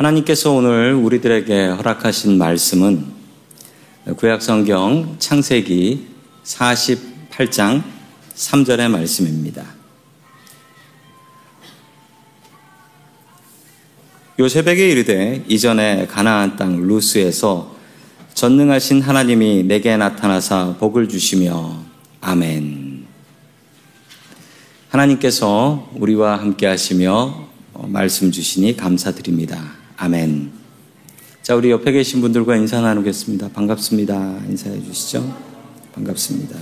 하나님께서 0.00 0.52
오늘 0.52 0.94
우리들에게 0.94 1.66
허락하신 1.66 2.38
말씀은 2.38 3.04
구약성경 4.16 5.16
창세기 5.18 6.06
48장 6.42 7.82
3절의 8.34 8.88
말씀입니다. 8.88 9.62
요셉에게 14.38 14.90
이르되 14.90 15.44
이전에 15.46 16.06
가나안 16.06 16.56
땅 16.56 16.80
루스에서 16.80 17.76
전능하신 18.32 19.02
하나님이 19.02 19.64
내게 19.64 19.98
나타나사 19.98 20.76
복을 20.78 21.10
주시며 21.10 21.76
아멘. 22.22 23.04
하나님께서 24.88 25.90
우리와 25.94 26.38
함께 26.38 26.66
하시며 26.66 27.50
말씀 27.74 28.30
주시니 28.30 28.78
감사드립니다. 28.78 29.79
아멘. 30.02 30.50
자, 31.42 31.54
우리 31.54 31.70
옆에 31.70 31.92
계신 31.92 32.22
분들과 32.22 32.56
인사 32.56 32.80
나누겠습니다. 32.80 33.50
반갑습니다. 33.50 34.14
인사해 34.48 34.82
주시죠. 34.82 35.38
반갑습니다. 35.92 36.56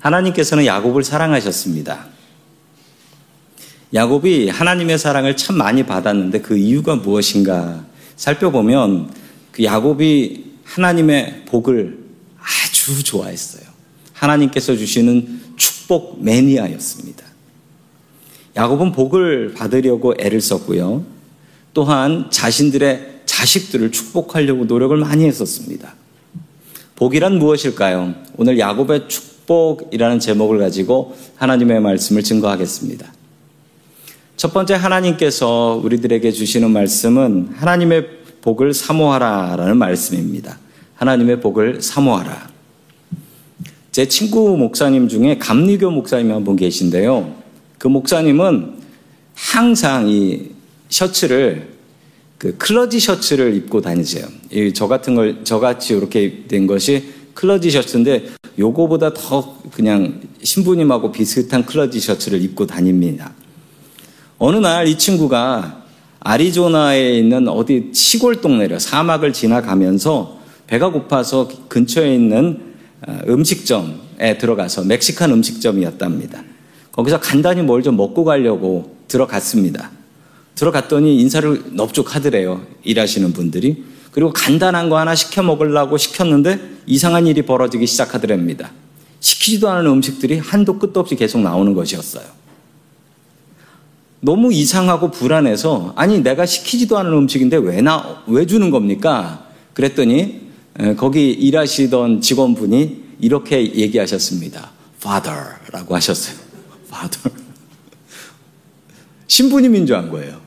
하나님께서는 0.00 0.66
야곱을 0.66 1.02
사랑하셨습니다. 1.02 2.08
야곱이 3.94 4.50
하나님의 4.50 4.98
사랑을 4.98 5.34
참 5.34 5.56
많이 5.56 5.82
받았는데 5.86 6.42
그 6.42 6.58
이유가 6.58 6.96
무엇인가 6.96 7.86
살펴보면 8.16 9.14
그 9.52 9.64
야곱이 9.64 10.56
하나님의 10.62 11.46
복을 11.46 12.04
아주 12.38 13.02
좋아했어요. 13.02 13.64
하나님께서 14.12 14.76
주시는 14.76 15.40
축복 15.56 16.22
매니아였습니다. 16.22 17.25
야곱은 18.56 18.92
복을 18.92 19.52
받으려고 19.54 20.14
애를 20.18 20.40
썼고요. 20.40 21.04
또한 21.74 22.26
자신들의 22.30 23.20
자식들을 23.26 23.92
축복하려고 23.92 24.64
노력을 24.64 24.96
많이 24.96 25.24
했었습니다. 25.26 25.94
복이란 26.96 27.38
무엇일까요? 27.38 28.14
오늘 28.38 28.58
야곱의 28.58 29.08
축복이라는 29.08 30.18
제목을 30.20 30.58
가지고 30.58 31.14
하나님의 31.36 31.80
말씀을 31.80 32.22
증거하겠습니다. 32.22 33.12
첫 34.36 34.54
번째 34.54 34.74
하나님께서 34.74 35.80
우리들에게 35.82 36.30
주시는 36.32 36.70
말씀은 36.70 37.50
하나님의 37.56 38.06
복을 38.40 38.72
사모하라라는 38.72 39.76
말씀입니다. 39.76 40.58
하나님의 40.94 41.40
복을 41.40 41.82
사모하라. 41.82 42.48
제 43.92 44.06
친구 44.08 44.56
목사님 44.56 45.08
중에 45.08 45.36
감리교 45.38 45.90
목사님 45.90 46.32
한 46.32 46.44
분 46.44 46.56
계신데요. 46.56 47.45
그 47.78 47.88
목사님은 47.88 48.74
항상 49.34 50.08
이 50.08 50.50
셔츠를 50.88 51.68
그 52.38 52.56
클러지 52.56 53.00
셔츠를 53.00 53.54
입고 53.54 53.80
다니세요. 53.80 54.26
저 54.74 54.88
같은 54.88 55.14
걸 55.14 55.44
저같이 55.44 55.94
이렇게 55.94 56.44
된 56.48 56.66
것이 56.66 57.12
클러지 57.34 57.70
셔츠인데 57.70 58.30
요거보다 58.58 59.12
더 59.14 59.58
그냥 59.72 60.20
신부님하고 60.42 61.12
비슷한 61.12 61.64
클러지 61.64 62.00
셔츠를 62.00 62.40
입고 62.42 62.66
다닙니다. 62.66 63.32
어느 64.38 64.56
날 64.56 64.86
이 64.86 64.98
친구가 64.98 65.84
아리조나에 66.20 67.18
있는 67.18 67.46
어디 67.48 67.90
시골 67.92 68.40
동네를 68.40 68.80
사막을 68.80 69.32
지나가면서 69.32 70.38
배가 70.66 70.90
고파서 70.90 71.48
근처에 71.68 72.14
있는 72.14 72.74
어, 73.06 73.20
음식점에 73.28 74.36
들어가서 74.38 74.84
멕시칸 74.84 75.30
음식점이었답니다. 75.30 76.42
거기서 76.96 77.20
간단히 77.20 77.62
뭘 77.62 77.82
좀 77.82 77.96
먹고 77.96 78.24
가려고 78.24 78.96
들어갔습니다. 79.08 79.90
들어갔더니 80.54 81.20
인사를 81.20 81.64
넙죽하더래요. 81.72 82.62
일하시는 82.84 83.32
분들이. 83.32 83.84
그리고 84.10 84.32
간단한 84.32 84.88
거 84.88 84.98
하나 84.98 85.14
시켜 85.14 85.42
먹으려고 85.42 85.98
시켰는데 85.98 86.58
이상한 86.86 87.26
일이 87.26 87.42
벌어지기 87.42 87.86
시작하더랍니다. 87.86 88.70
시키지도 89.20 89.68
않은 89.68 89.86
음식들이 89.90 90.38
한도 90.38 90.78
끝도 90.78 91.00
없이 91.00 91.14
계속 91.16 91.40
나오는 91.42 91.74
것이었어요. 91.74 92.24
너무 94.20 94.52
이상하고 94.52 95.10
불안해서 95.10 95.92
아니 95.96 96.20
내가 96.22 96.46
시키지도 96.46 96.96
않은 96.98 97.12
음식인데 97.12 97.58
왜 97.58 97.82
나 97.82 98.24
왜 98.26 98.46
주는 98.46 98.70
겁니까? 98.70 99.46
그랬더니 99.74 100.46
거기 100.96 101.30
일하시던 101.30 102.22
직원분이 102.22 103.04
이렇게 103.20 103.60
얘기하셨습니다. 103.74 104.70
Father라고 104.98 105.94
하셨어요. 105.94 106.45
Father. 106.86 107.30
신부님인 109.26 109.86
줄 109.86 109.96
안 109.96 110.10
거예요. 110.10 110.40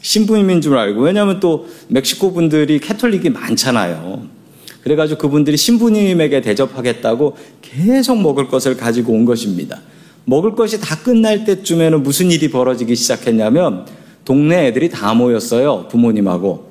신부님인 0.00 0.60
줄 0.60 0.76
알고 0.76 1.00
왜냐하면 1.00 1.40
또 1.40 1.66
멕시코 1.88 2.32
분들이 2.32 2.78
캐톨릭이 2.78 3.30
많잖아요. 3.30 4.26
그래가지고 4.82 5.18
그분들이 5.18 5.56
신부님에게 5.56 6.42
대접하겠다고 6.42 7.38
계속 7.62 8.20
먹을 8.20 8.48
것을 8.48 8.76
가지고 8.76 9.14
온 9.14 9.24
것입니다. 9.24 9.80
먹을 10.26 10.54
것이 10.54 10.78
다 10.78 10.96
끝날 11.02 11.44
때쯤에는 11.46 12.02
무슨 12.02 12.30
일이 12.30 12.50
벌어지기 12.50 12.94
시작했냐면 12.94 13.86
동네 14.26 14.66
애들이 14.66 14.90
다 14.90 15.14
모였어요. 15.14 15.88
부모님하고. 15.88 16.70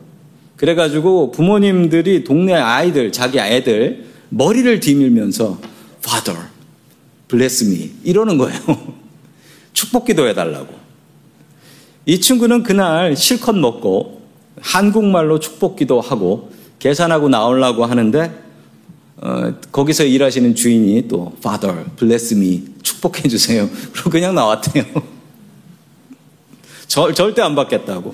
그래가지고 0.56 1.32
부모님들이 1.32 2.24
동네 2.24 2.54
아이들, 2.54 3.12
자기 3.12 3.40
애들 3.40 4.06
머리를 4.30 4.80
뒤밀면서 4.80 5.60
Father, 6.06 6.50
bless 7.28 7.64
me 7.66 7.92
이러는 8.04 8.38
거예요. 8.38 8.60
축복 9.74 10.06
기도 10.06 10.28
해 10.28 10.34
달라고. 10.34 10.74
이 12.06 12.20
친구는 12.20 12.64
그날 12.64 13.16
실컷 13.16 13.56
먹고 13.56 14.22
한국말로 14.62 15.40
축복 15.40 15.76
기도하고 15.78 16.52
계산하고 16.80 17.30
나오려고 17.30 17.86
하는데 17.86 18.44
어, 19.18 19.54
거기서 19.72 20.04
일하시는 20.04 20.54
주인이 20.56 21.08
또 21.08 21.34
Father, 21.38 21.86
bless 21.98 22.34
me 22.34 22.64
축복해 22.84 23.30
주세요. 23.30 23.70
그리고 23.94 24.10
그냥 24.10 24.36
나왔대요. 24.36 24.84
절, 26.88 27.14
절대 27.14 27.42
안 27.42 27.56
받겠다고. 27.56 28.14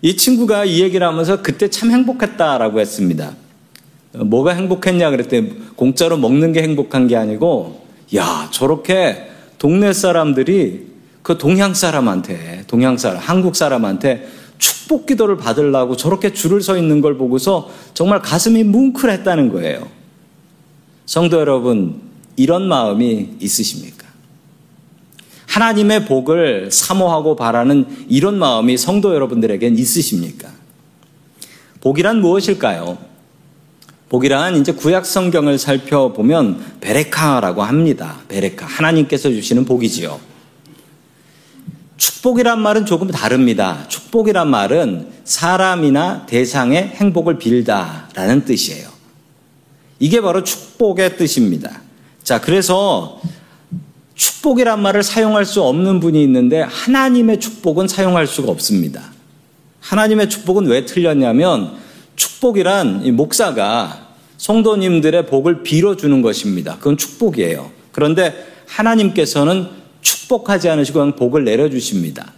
이 0.00 0.16
친구가 0.16 0.64
이 0.64 0.80
얘기를 0.80 1.06
하면서 1.06 1.42
그때 1.42 1.68
참 1.68 1.90
행복했다라고 1.90 2.80
했습니다. 2.80 3.34
어, 4.14 4.24
뭐가 4.24 4.52
행복했냐 4.52 5.10
그랬더니 5.10 5.74
공짜로 5.76 6.16
먹는 6.16 6.52
게 6.52 6.62
행복한 6.62 7.08
게 7.08 7.16
아니고 7.16 7.86
야 8.16 8.48
저렇게 8.50 9.28
동네 9.58 9.92
사람들이 9.92 10.86
그 11.22 11.36
동양 11.36 11.74
사람한테 11.74 12.64
동양 12.66 12.96
사람 12.96 13.18
한국 13.18 13.54
사람한테 13.56 14.28
축복 14.58 15.06
기도를 15.06 15.36
받으려고 15.36 15.96
저렇게 15.96 16.32
줄을 16.32 16.62
서 16.62 16.76
있는 16.76 17.00
걸 17.00 17.16
보고서 17.16 17.70
정말 17.94 18.20
가슴이 18.20 18.64
뭉클했다는 18.64 19.52
거예요. 19.52 19.88
성도 21.06 21.38
여러분, 21.38 22.00
이런 22.36 22.68
마음이 22.68 23.36
있으십니까? 23.40 24.06
하나님의 25.46 26.06
복을 26.06 26.70
사모하고 26.70 27.36
바라는 27.36 28.06
이런 28.08 28.38
마음이 28.38 28.76
성도 28.76 29.14
여러분들에겐 29.14 29.78
있으십니까? 29.78 30.50
복이란 31.80 32.20
무엇일까요? 32.20 32.98
복이란 34.08 34.56
이제 34.56 34.72
구약 34.72 35.04
성경을 35.04 35.58
살펴보면 35.58 36.78
베레카라고 36.80 37.62
합니다. 37.62 38.20
베레카. 38.28 38.64
하나님께서 38.66 39.28
주시는 39.28 39.66
복이지요. 39.66 40.18
축복이란 41.98 42.60
말은 42.60 42.86
조금 42.86 43.08
다릅니다. 43.08 43.84
축복이란 43.88 44.48
말은 44.48 45.08
사람이나 45.24 46.26
대상의 46.26 46.92
행복을 46.94 47.38
빌다라는 47.38 48.44
뜻이에요. 48.44 48.88
이게 49.98 50.20
바로 50.20 50.42
축복의 50.42 51.16
뜻입니다. 51.16 51.82
자, 52.22 52.40
그래서 52.40 53.20
축복이란 54.14 54.80
말을 54.80 55.02
사용할 55.02 55.44
수 55.44 55.62
없는 55.62 56.00
분이 56.00 56.22
있는데 56.24 56.62
하나님의 56.62 57.40
축복은 57.40 57.88
사용할 57.88 58.26
수가 58.26 58.50
없습니다. 58.52 59.02
하나님의 59.80 60.28
축복은 60.28 60.66
왜 60.66 60.84
틀렸냐면 60.86 61.76
축복이란 62.18 63.16
목사가 63.16 64.08
성도님들의 64.36 65.26
복을 65.26 65.62
빌어주는 65.62 66.20
것입니다. 66.20 66.76
그건 66.76 66.96
축복이에요. 66.96 67.70
그런데 67.92 68.34
하나님께서는 68.66 69.68
축복하지 70.02 70.68
않으시고 70.68 70.98
그냥 70.98 71.16
복을 71.16 71.44
내려주십니다. 71.44 72.32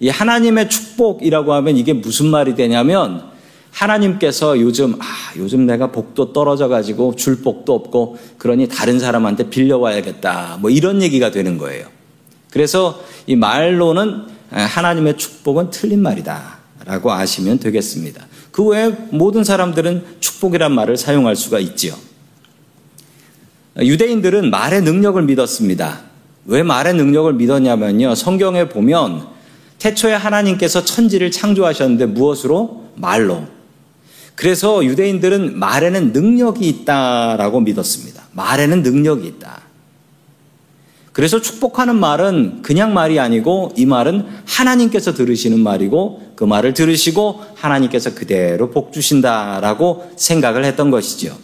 이 0.00 0.08
하나님의 0.08 0.68
축복이라고 0.68 1.52
하면 1.54 1.76
이게 1.76 1.92
무슨 1.92 2.26
말이 2.26 2.54
되냐면 2.54 3.24
하나님께서 3.70 4.60
요즘 4.60 4.94
아 5.00 5.04
요즘 5.36 5.66
내가 5.66 5.90
복도 5.90 6.32
떨어져 6.32 6.68
가지고 6.68 7.16
줄 7.16 7.42
복도 7.42 7.74
없고 7.74 8.18
그러니 8.38 8.68
다른 8.68 8.98
사람한테 8.98 9.50
빌려와야겠다 9.50 10.58
뭐 10.60 10.70
이런 10.70 11.02
얘기가 11.02 11.30
되는 11.30 11.58
거예요. 11.58 11.88
그래서 12.50 13.02
이 13.26 13.34
말로는 13.36 14.26
하나님의 14.50 15.16
축복은 15.16 15.70
틀린 15.70 16.02
말이다라고 16.02 17.12
아시면 17.12 17.58
되겠습니다. 17.58 18.26
그 18.54 18.62
외에 18.62 18.92
모든 19.10 19.42
사람들은 19.42 20.18
축복이란 20.20 20.70
말을 20.72 20.96
사용할 20.96 21.34
수가 21.34 21.58
있지요. 21.58 21.92
유대인들은 23.76 24.48
말의 24.48 24.82
능력을 24.82 25.20
믿었습니다. 25.20 26.02
왜 26.44 26.62
말의 26.62 26.94
능력을 26.94 27.32
믿었냐면요. 27.32 28.14
성경에 28.14 28.68
보면 28.68 29.26
태초에 29.80 30.12
하나님께서 30.12 30.84
천지를 30.84 31.32
창조하셨는데 31.32 32.06
무엇으로? 32.06 32.90
말로. 32.94 33.42
그래서 34.36 34.84
유대인들은 34.84 35.58
말에는 35.58 36.12
능력이 36.12 36.68
있다라고 36.68 37.60
믿었습니다. 37.60 38.22
말에는 38.34 38.84
능력이 38.84 39.26
있다. 39.26 39.62
그래서 41.14 41.40
축복하는 41.40 41.94
말은 41.94 42.62
그냥 42.62 42.92
말이 42.92 43.20
아니고 43.20 43.72
이 43.76 43.86
말은 43.86 44.26
하나님께서 44.46 45.14
들으시는 45.14 45.60
말이고 45.60 46.32
그 46.34 46.42
말을 46.42 46.74
들으시고 46.74 47.40
하나님께서 47.54 48.14
그대로 48.14 48.70
복 48.70 48.92
주신다라고 48.92 50.10
생각을 50.16 50.64
했던 50.64 50.90
것이죠. 50.90 51.36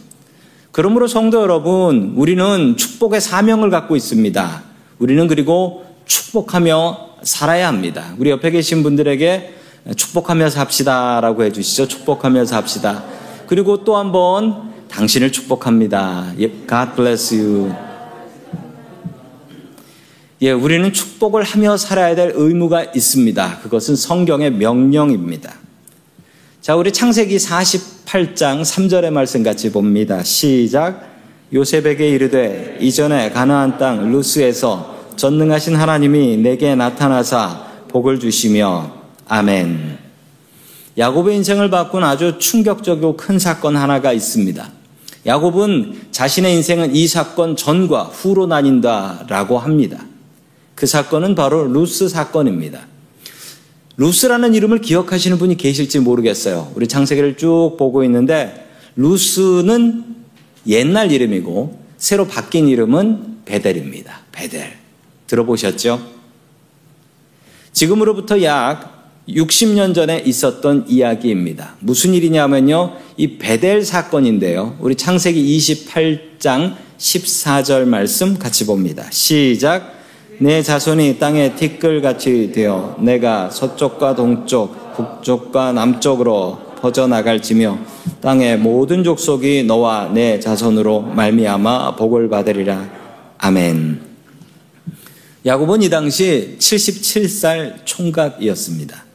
그러므로 0.73 1.07
성도 1.07 1.41
여러분, 1.41 2.13
우리는 2.17 2.75
축복의 2.75 3.21
사명을 3.21 3.69
갖고 3.69 3.95
있습니다. 3.95 4.63
우리는 4.99 5.27
그리고 5.29 5.85
축복하며 6.05 7.09
살아야 7.23 7.69
합니다. 7.69 8.13
우리 8.17 8.29
옆에 8.29 8.51
계신 8.51 8.83
분들에게 8.83 9.53
축복하며 9.95 10.49
삽시다라고 10.49 11.45
해 11.45 11.51
주시죠. 11.53 11.87
축복하며 11.87 12.43
삽시다. 12.43 13.05
그리고 13.47 13.85
또 13.85 13.95
한 13.95 14.11
번 14.11 14.73
당신을 14.89 15.31
축복합니다. 15.31 16.33
God 16.67 16.91
bless 16.97 17.33
you. 17.33 17.90
예, 20.43 20.49
우리는 20.49 20.91
축복을 20.91 21.43
하며 21.43 21.77
살아야 21.77 22.15
될 22.15 22.33
의무가 22.33 22.85
있습니다. 22.95 23.59
그것은 23.61 23.95
성경의 23.95 24.51
명령입니다. 24.53 25.53
자, 26.61 26.75
우리 26.75 26.91
창세기 26.91 27.37
48장 27.37 28.61
3절의 28.61 29.11
말씀 29.11 29.43
같이 29.43 29.71
봅니다. 29.71 30.23
시작. 30.23 31.07
요셉에게 31.53 32.09
이르되 32.09 32.77
이전에 32.81 33.29
가나안 33.29 33.77
땅 33.77 34.11
루스에서 34.11 35.11
전능하신 35.15 35.75
하나님이 35.75 36.37
내게 36.37 36.73
나타나사 36.73 37.67
복을 37.89 38.19
주시며 38.19 38.95
아멘. 39.27 39.99
야곱의 40.97 41.35
인생을 41.35 41.69
바꾼 41.69 42.03
아주 42.03 42.39
충격적이고 42.39 43.15
큰 43.15 43.37
사건 43.37 43.77
하나가 43.77 44.11
있습니다. 44.11 44.71
야곱은 45.27 46.07
자신의 46.09 46.55
인생은 46.55 46.95
이 46.95 47.07
사건 47.07 47.55
전과 47.55 48.05
후로 48.05 48.47
나뉜다라고 48.47 49.59
합니다. 49.59 49.99
그 50.81 50.87
사건은 50.87 51.35
바로 51.35 51.67
루스 51.67 52.09
사건입니다. 52.09 52.87
루스라는 53.97 54.55
이름을 54.55 54.81
기억하시는 54.81 55.37
분이 55.37 55.57
계실지 55.57 55.99
모르겠어요. 55.99 56.71
우리 56.73 56.87
창세기를 56.87 57.37
쭉 57.37 57.75
보고 57.77 58.03
있는데 58.03 58.67
루스는 58.95 60.03
옛날 60.65 61.11
이름이고 61.11 61.79
새로 61.99 62.25
바뀐 62.25 62.67
이름은 62.67 63.41
베델입니다. 63.45 64.21
베델. 64.31 64.73
들어보셨죠? 65.27 66.01
지금으로부터 67.73 68.41
약 68.41 69.21
60년 69.29 69.93
전에 69.93 70.23
있었던 70.25 70.85
이야기입니다. 70.87 71.75
무슨 71.81 72.15
일이냐면요. 72.15 72.97
이 73.17 73.37
베델 73.37 73.85
사건인데요. 73.85 74.77
우리 74.79 74.95
창세기 74.95 75.59
28장 75.59 76.75
14절 76.97 77.85
말씀 77.85 78.39
같이 78.39 78.65
봅니다. 78.65 79.05
시작. 79.11 80.00
내 80.41 80.63
자손이 80.63 81.19
땅에 81.19 81.53
티끌같이 81.53 82.51
되어 82.51 82.97
내가 82.99 83.51
서쪽과 83.51 84.15
동쪽, 84.15 84.95
북쪽과 84.95 85.71
남쪽으로 85.73 86.57
퍼져나갈지며 86.81 87.77
땅의 88.21 88.57
모든 88.57 89.03
족속이 89.03 89.65
너와 89.65 90.09
내 90.11 90.39
자손으로 90.39 91.01
말미암아 91.01 91.95
복을 91.95 92.27
받으리라. 92.29 92.89
아멘. 93.37 94.01
야곱은 95.45 95.83
이 95.83 95.91
당시 95.91 96.55
77살 96.57 97.85
총각이었습니다. 97.85 99.05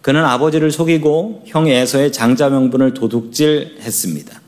그는 0.00 0.24
아버지를 0.24 0.70
속이고 0.70 1.42
형 1.44 1.68
에서의 1.68 2.10
장자 2.10 2.48
명분을 2.48 2.94
도둑질했습니다. 2.94 4.40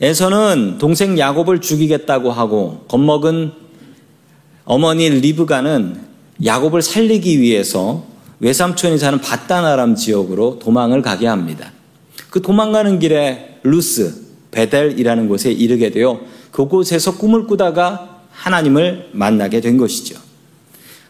에서는 0.00 0.78
동생 0.78 1.16
야곱을 1.16 1.60
죽이겠다고 1.60 2.32
하고 2.32 2.84
겁먹은 2.88 3.63
어머니 4.64 5.08
리브가는 5.10 6.00
야곱을 6.44 6.82
살리기 6.82 7.40
위해서 7.40 8.04
외삼촌이 8.40 8.98
사는 8.98 9.20
바다나람 9.20 9.94
지역으로 9.94 10.58
도망을 10.58 11.02
가게 11.02 11.26
합니다. 11.26 11.72
그 12.30 12.42
도망가는 12.42 12.98
길에 12.98 13.60
루스, 13.62 14.22
베델이라는 14.50 15.28
곳에 15.28 15.52
이르게 15.52 15.90
되어 15.90 16.20
그곳에서 16.50 17.16
꿈을 17.16 17.46
꾸다가 17.46 18.20
하나님을 18.32 19.10
만나게 19.12 19.60
된 19.60 19.76
것이죠. 19.76 20.18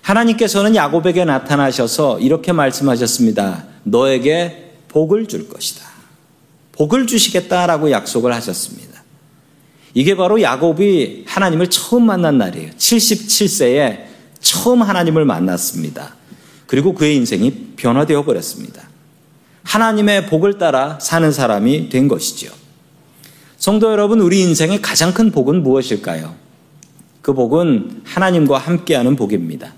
하나님께서는 0.02 0.76
야곱에게 0.76 1.24
나타나셔서 1.24 2.20
이렇게 2.20 2.52
말씀하셨습니다. 2.52 3.64
너에게 3.84 4.72
복을 4.88 5.26
줄 5.26 5.48
것이다. 5.48 5.82
복을 6.72 7.06
주시겠다라고 7.06 7.90
약속을 7.90 8.32
하셨습니다. 8.34 8.93
이게 9.94 10.16
바로 10.16 10.42
야곱이 10.42 11.24
하나님을 11.26 11.70
처음 11.70 12.06
만난 12.06 12.36
날이에요. 12.36 12.72
77세에 12.72 14.04
처음 14.40 14.82
하나님을 14.82 15.24
만났습니다. 15.24 16.16
그리고 16.66 16.94
그의 16.94 17.16
인생이 17.16 17.74
변화되어 17.76 18.24
버렸습니다. 18.24 18.82
하나님의 19.62 20.26
복을 20.26 20.58
따라 20.58 20.98
사는 21.00 21.30
사람이 21.30 21.88
된 21.88 22.08
것이죠. 22.08 22.52
성도 23.56 23.90
여러분, 23.90 24.20
우리 24.20 24.40
인생의 24.42 24.82
가장 24.82 25.14
큰 25.14 25.30
복은 25.30 25.62
무엇일까요? 25.62 26.34
그 27.22 27.32
복은 27.32 28.02
하나님과 28.04 28.58
함께하는 28.58 29.16
복입니다. 29.16 29.72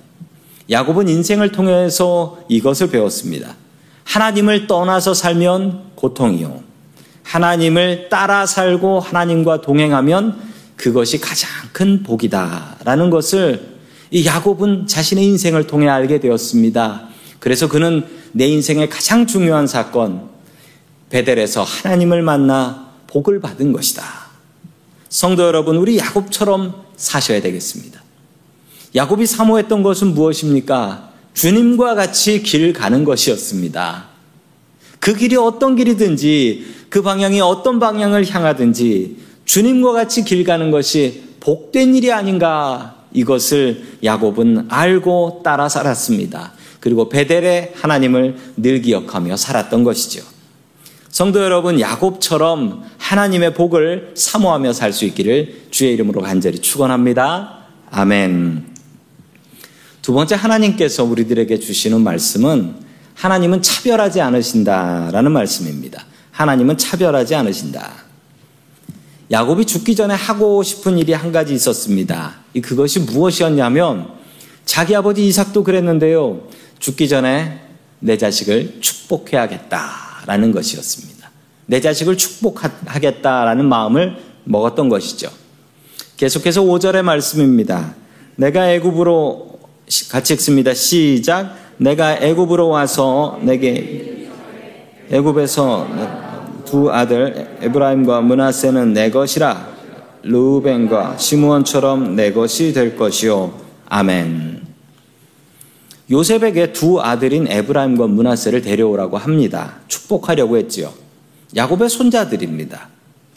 야곱은 0.71 1.09
인생을 1.09 1.53
통해서 1.53 2.41
이것을 2.49 2.91
배웠습니다. 2.91 3.55
하나님을 4.05 4.67
떠나서 4.67 5.15
살면 5.15 5.93
고통이요. 5.95 6.66
하나님을 7.27 8.09
따라 8.09 8.47
살고 8.47 9.01
하나님과 9.01 9.61
동행하면 9.61 10.41
그것이 10.77 11.21
가장 11.21 11.51
큰 11.73 12.03
복이다라는 12.03 13.11
것을 13.11 13.77
이 14.13 14.25
야곱은 14.25 14.87
자신의 14.87 15.25
인생을 15.25 15.67
통해 15.67 15.89
알게 15.89 16.21
되었습니다. 16.21 17.09
그래서 17.41 17.69
그는 17.69 18.07
내 18.33 18.47
인생의 18.47 18.89
가장 18.89 19.27
중요한 19.27 19.67
사건 19.67 20.29
베델에서 21.11 21.65
하나님을 21.65 22.23
만나 22.23 22.91
복을 23.09 23.41
받은 23.41 23.73
것이다. 23.73 24.05
성도 25.09 25.45
여러분, 25.45 25.77
우리 25.77 25.99
야곱처럼 25.99 26.85
사셔야 26.97 27.41
되겠습니다. 27.41 28.03
야곱이 28.95 29.27
사모했던 29.27 29.83
것은 29.83 30.15
무엇입니까? 30.15 31.11
주님과 31.35 31.95
같이 31.97 32.43
길 32.43 32.73
가는 32.73 33.05
것이었습니다. 33.05 34.17
그 35.01 35.15
길이 35.15 35.37
어떤 35.37 35.77
길이든지 35.77 36.76
그 36.89 37.03
방향이 37.03 37.41
어떤 37.41 37.79
방향을 37.79 38.29
향하든지 38.29 39.17
주님과 39.45 39.93
같이 39.93 40.25
길 40.25 40.45
가는 40.45 40.71
것이 40.71 41.23
복된 41.41 41.95
일이 41.95 42.13
아닌가 42.13 43.05
이것을 43.13 43.99
야곱은 44.05 44.67
알고 44.69 45.41
따라 45.45 45.69
살았습니다. 45.69 46.53
그리고 46.81 47.09
베델의 47.09 47.73
하나님을 47.77 48.37
늘 48.57 48.83
기억하며 48.83 49.37
살았던 49.37 49.85
것이죠. 49.85 50.23
성도 51.09 51.43
여러분, 51.43 51.81
야곱처럼 51.81 52.85
하나님의 52.99 53.55
복을 53.55 54.13
사모하며 54.15 54.73
살 54.75 54.93
수 54.93 55.07
있기를 55.07 55.69
주의 55.71 55.95
이름으로 55.95 56.21
간절히 56.21 56.59
축원합니다. 56.59 57.65
아멘. 57.91 58.67
두 60.03 60.13
번째 60.13 60.35
하나님께서 60.35 61.05
우리들에게 61.05 61.59
주시는 61.59 62.03
말씀은 62.03 62.75
하나님은 63.15 63.63
차별하지 63.63 64.21
않으신다라는 64.21 65.33
말씀입니다. 65.33 66.05
하나님은 66.37 66.77
차별하지 66.77 67.35
않으신다. 67.35 67.93
야곱이 69.31 69.65
죽기 69.65 69.97
전에 69.97 70.15
하고 70.15 70.63
싶은 70.63 70.99
일이 70.99 71.15
한 71.15 71.33
가지 71.33 71.55
있었습니다. 71.55 72.35
그것이 72.63 73.01
무엇이었냐면 73.01 74.11
자기 74.67 74.95
아버지 74.95 75.27
이삭도 75.27 75.65
그랬는데요. 75.65 76.43
죽기 76.79 77.09
전에 77.09 77.61
내 78.01 78.19
자식을 78.19 78.81
축복해야겠다라는 78.83 80.53
것이었습니다. 80.53 81.31
내 81.65 81.81
자식을 81.81 82.19
축복하겠다라는 82.19 83.65
마음을 83.65 84.19
먹었던 84.45 84.91
것이죠. 84.91 85.31
계속해서 86.19 86.63
5절의 86.63 87.03
말씀입니다. 87.03 87.95
내가 88.37 88.71
애굽으로 88.73 89.59
같이 90.11 90.35
읽습니다. 90.35 90.75
시작. 90.75 91.57
내가 91.79 92.19
애굽으로 92.19 92.69
와서 92.69 93.41
내게 93.43 94.29
애굽에서 95.11 96.26
두 96.67 96.93
아들 96.93 97.57
에브라임과 97.63 98.21
문하세는 98.21 98.93
내 98.93 99.11
것이라 99.11 99.75
루벤과 100.23 101.17
시므온처럼 101.17 102.15
내 102.15 102.33
것이 102.33 102.75
될 102.75 102.97
것이요 102.97 103.55
아멘. 103.89 104.67
요셉에게 106.11 106.73
두 106.73 107.01
아들인 107.01 107.49
에브라임과 107.49 108.07
문하세를 108.07 108.63
데려오라고 108.63 109.17
합니다. 109.17 109.77
축복하려고 109.89 110.57
했지요. 110.57 110.93
야곱의 111.57 111.89
손자들입니다. 111.89 112.89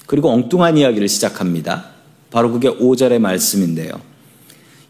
그리고 0.05 0.29
엉뚱한 0.29 0.77
이야기를 0.77 1.07
시작합니다. 1.07 1.85
바로 2.31 2.51
그게 2.51 2.69
5절의 2.69 3.19
말씀인데요. 3.19 3.91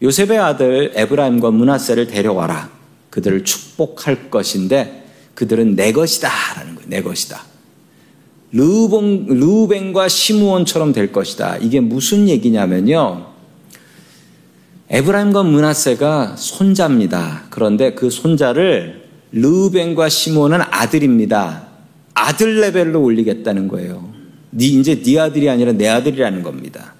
요셉의 0.02 0.38
아들 0.38 0.92
에브라임과 0.94 1.50
문하세를 1.50 2.06
데려와라. 2.06 2.70
그들을 3.10 3.44
축복할 3.44 4.30
것인데 4.30 5.04
그들은 5.34 5.74
내 5.74 5.92
것이다 5.92 6.28
라는 6.56 6.74
거예요. 6.74 6.88
내 6.88 7.02
것이다. 7.02 7.49
르봉, 8.52 9.26
르벤과 9.28 10.08
시므온처럼 10.08 10.92
될 10.92 11.12
것이다. 11.12 11.58
이게 11.58 11.80
무슨 11.80 12.28
얘기냐면요. 12.28 13.26
에브라임과 14.88 15.44
문하세가 15.44 16.34
손자입니다. 16.36 17.44
그런데 17.50 17.94
그 17.94 18.10
손자를 18.10 19.08
르벤과 19.32 20.08
시므온은 20.08 20.60
아들입니다. 20.62 21.68
아들 22.14 22.60
레벨로 22.60 23.00
올리겠다는 23.00 23.68
거예요. 23.68 24.10
네 24.50 24.66
이제 24.66 25.00
네 25.00 25.18
아들이 25.18 25.48
아니라 25.48 25.72
내 25.72 25.88
아들이라는 25.88 26.42
겁니다. 26.42 26.94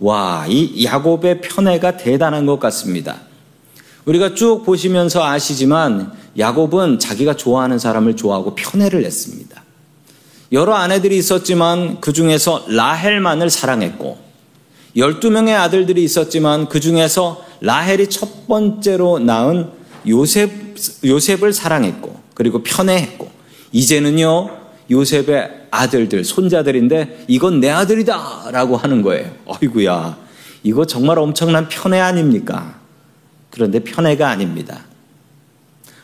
와, 0.00 0.44
이 0.48 0.84
야곱의 0.84 1.40
편애가 1.40 1.96
대단한 1.96 2.44
것 2.44 2.60
같습니다. 2.60 3.22
우리가 4.04 4.34
쭉 4.34 4.64
보시면서 4.64 5.24
아시지만 5.24 6.12
야곱은 6.38 6.98
자기가 6.98 7.36
좋아하는 7.36 7.78
사람을 7.78 8.16
좋아하고 8.16 8.54
편애를 8.54 9.04
했습니다. 9.04 9.62
여러 10.52 10.74
아내들이 10.74 11.18
있었지만 11.18 12.00
그 12.00 12.12
중에서 12.12 12.64
라헬만을 12.68 13.50
사랑했고 13.50 14.18
12명의 14.96 15.54
아들들이 15.54 16.02
있었지만 16.02 16.68
그 16.68 16.80
중에서 16.80 17.44
라헬이 17.60 18.08
첫 18.08 18.46
번째로 18.46 19.18
낳은 19.18 19.70
요셉, 20.06 20.50
요셉을 21.04 21.52
사랑했고 21.52 22.18
그리고 22.34 22.62
편애했고 22.62 23.30
이제는요 23.72 24.50
요셉의 24.90 25.66
아들들, 25.70 26.24
손자들인데 26.24 27.24
이건 27.28 27.60
내 27.60 27.68
아들이다 27.68 28.50
라고 28.50 28.76
하는 28.76 29.02
거예요. 29.02 29.30
어이구야 29.44 30.16
이거 30.62 30.86
정말 30.86 31.18
엄청난 31.18 31.68
편애 31.68 32.00
아닙니까? 32.00 32.78
그런데 33.50 33.80
편애가 33.80 34.28
아닙니다. 34.28 34.84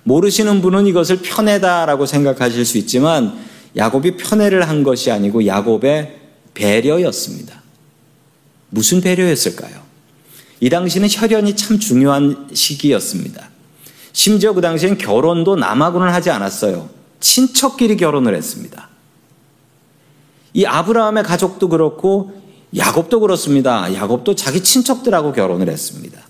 모르시는 0.03 0.61
분은 0.61 0.87
이것을 0.87 1.21
편애다라고 1.23 2.05
생각하실 2.05 2.65
수 2.67 2.77
있지만 2.77 3.44
야곱이 3.77 4.17
편애를 4.17 4.69
한 4.69 4.83
것이 4.83 5.11
아니고 5.11 5.47
야곱의 5.47 6.21
배려였습니다. 6.55 7.63
무슨 8.71 9.01
배려였을까요? 9.01 9.83
이 10.61 10.71
당시는 10.71 11.09
혈연이 11.11 11.57
참 11.57 11.79
중요한 11.79 12.49
시기였습니다. 12.53 13.51
심지어 14.13 14.53
그 14.53 14.61
당시엔 14.61 14.99
결혼도 14.99 15.57
남하고는 15.57 16.13
하지 16.13 16.31
않았어요. 16.31 16.89
친척끼리 17.21 17.97
결혼을 17.97 18.35
했습니다. 18.35 18.89
이 20.53 20.65
아브라함의 20.65 21.25
가족도 21.25 21.69
그렇고 21.69 22.41
야곱도 22.77 23.21
그렇습니다. 23.21 23.93
야곱도 23.93 24.37
자기 24.37 24.63
친척들하고 24.63 25.33
결혼을 25.33 25.69
했습니다. 25.69 26.21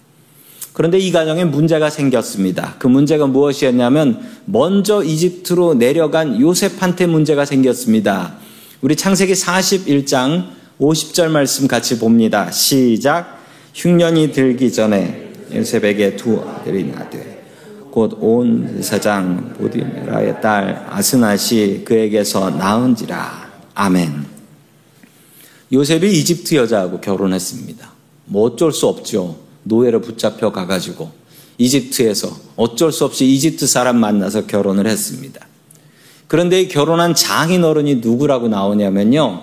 그런데 0.74 0.98
이 0.98 1.12
가정에 1.12 1.44
문제가 1.44 1.88
생겼습니다. 1.88 2.74
그 2.80 2.88
문제가 2.88 3.28
무엇이었냐면 3.28 4.20
먼저 4.44 5.04
이집트로 5.04 5.74
내려간 5.74 6.40
요셉한테 6.40 7.06
문제가 7.06 7.44
생겼습니다. 7.44 8.34
우리 8.80 8.96
창세기 8.96 9.34
41장 9.34 10.48
50절 10.80 11.28
말씀 11.28 11.68
같이 11.68 12.00
봅니다. 12.00 12.50
시작. 12.50 13.38
흉년이 13.72 14.32
들기 14.32 14.72
전에 14.72 15.30
요셉에게 15.54 16.16
두 16.16 16.40
아들이 16.40 16.84
나되 16.84 17.44
곧 17.92 18.16
온 18.18 18.82
사장 18.82 19.54
보디메라의 19.56 20.40
딸 20.40 20.84
아스낫이 20.90 21.84
그에게서 21.84 22.50
낳은지라. 22.50 23.52
아멘. 23.74 24.26
요셉이 25.72 26.18
이집트 26.18 26.56
여자하고 26.56 27.00
결혼했습니다. 27.00 27.92
뭐 28.26 28.42
어쩔 28.46 28.72
수 28.72 28.88
없죠. 28.88 29.43
노예로 29.64 30.00
붙잡혀 30.00 30.52
가가지고 30.52 31.11
이집트에서 31.59 32.37
어쩔 32.56 32.92
수 32.92 33.04
없이 33.04 33.26
이집트 33.26 33.66
사람 33.66 33.99
만나서 33.99 34.47
결혼을 34.47 34.87
했습니다. 34.87 35.47
그런데 36.26 36.62
이 36.62 36.68
결혼한 36.68 37.14
장인 37.14 37.64
어른이 37.64 37.97
누구라고 37.97 38.49
나오냐면요. 38.49 39.42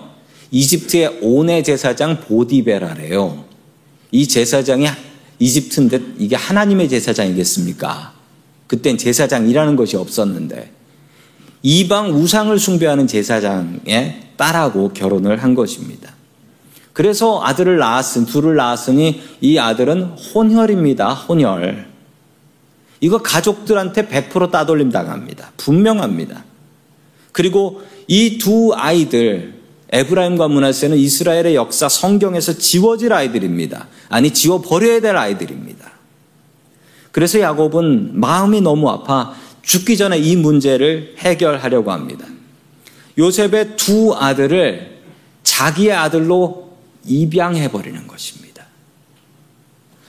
이집트의 0.50 1.20
오네 1.22 1.62
제사장 1.62 2.20
보디베라래요. 2.20 3.44
이 4.10 4.28
제사장이 4.28 4.86
이집트인데 5.38 6.00
이게 6.18 6.36
하나님의 6.36 6.88
제사장이겠습니까? 6.88 8.12
그땐 8.66 8.98
제사장이라는 8.98 9.76
것이 9.76 9.96
없었는데 9.96 10.70
이방 11.62 12.12
우상을 12.14 12.58
숭배하는 12.58 13.06
제사장의 13.06 14.20
딸하고 14.36 14.92
결혼을 14.92 15.42
한 15.42 15.54
것입니다. 15.54 16.14
그래서 16.92 17.42
아들을 17.42 17.78
낳았으니, 17.78 18.26
둘을 18.26 18.56
낳았으니 18.56 19.22
이 19.40 19.58
아들은 19.58 20.02
혼혈입니다. 20.34 21.14
혼혈. 21.14 21.86
이거 23.00 23.18
가족들한테 23.18 24.08
100% 24.08 24.50
따돌림 24.50 24.90
당합니다. 24.90 25.52
분명합니다. 25.56 26.44
그리고 27.32 27.82
이 28.08 28.38
두 28.38 28.72
아이들, 28.74 29.54
에브라임과 29.90 30.48
문하세는 30.48 30.96
이스라엘의 30.96 31.54
역사 31.54 31.88
성경에서 31.88 32.58
지워질 32.58 33.12
아이들입니다. 33.12 33.88
아니, 34.08 34.32
지워버려야 34.32 35.00
될 35.00 35.16
아이들입니다. 35.16 35.90
그래서 37.10 37.40
야곱은 37.40 38.18
마음이 38.18 38.60
너무 38.60 38.88
아파 38.88 39.34
죽기 39.62 39.96
전에 39.96 40.18
이 40.18 40.36
문제를 40.36 41.14
해결하려고 41.18 41.92
합니다. 41.92 42.26
요셉의 43.18 43.76
두 43.76 44.14
아들을 44.14 44.98
자기의 45.42 45.92
아들로 45.92 46.71
입양해버리는 47.04 48.06
것입니다. 48.06 48.66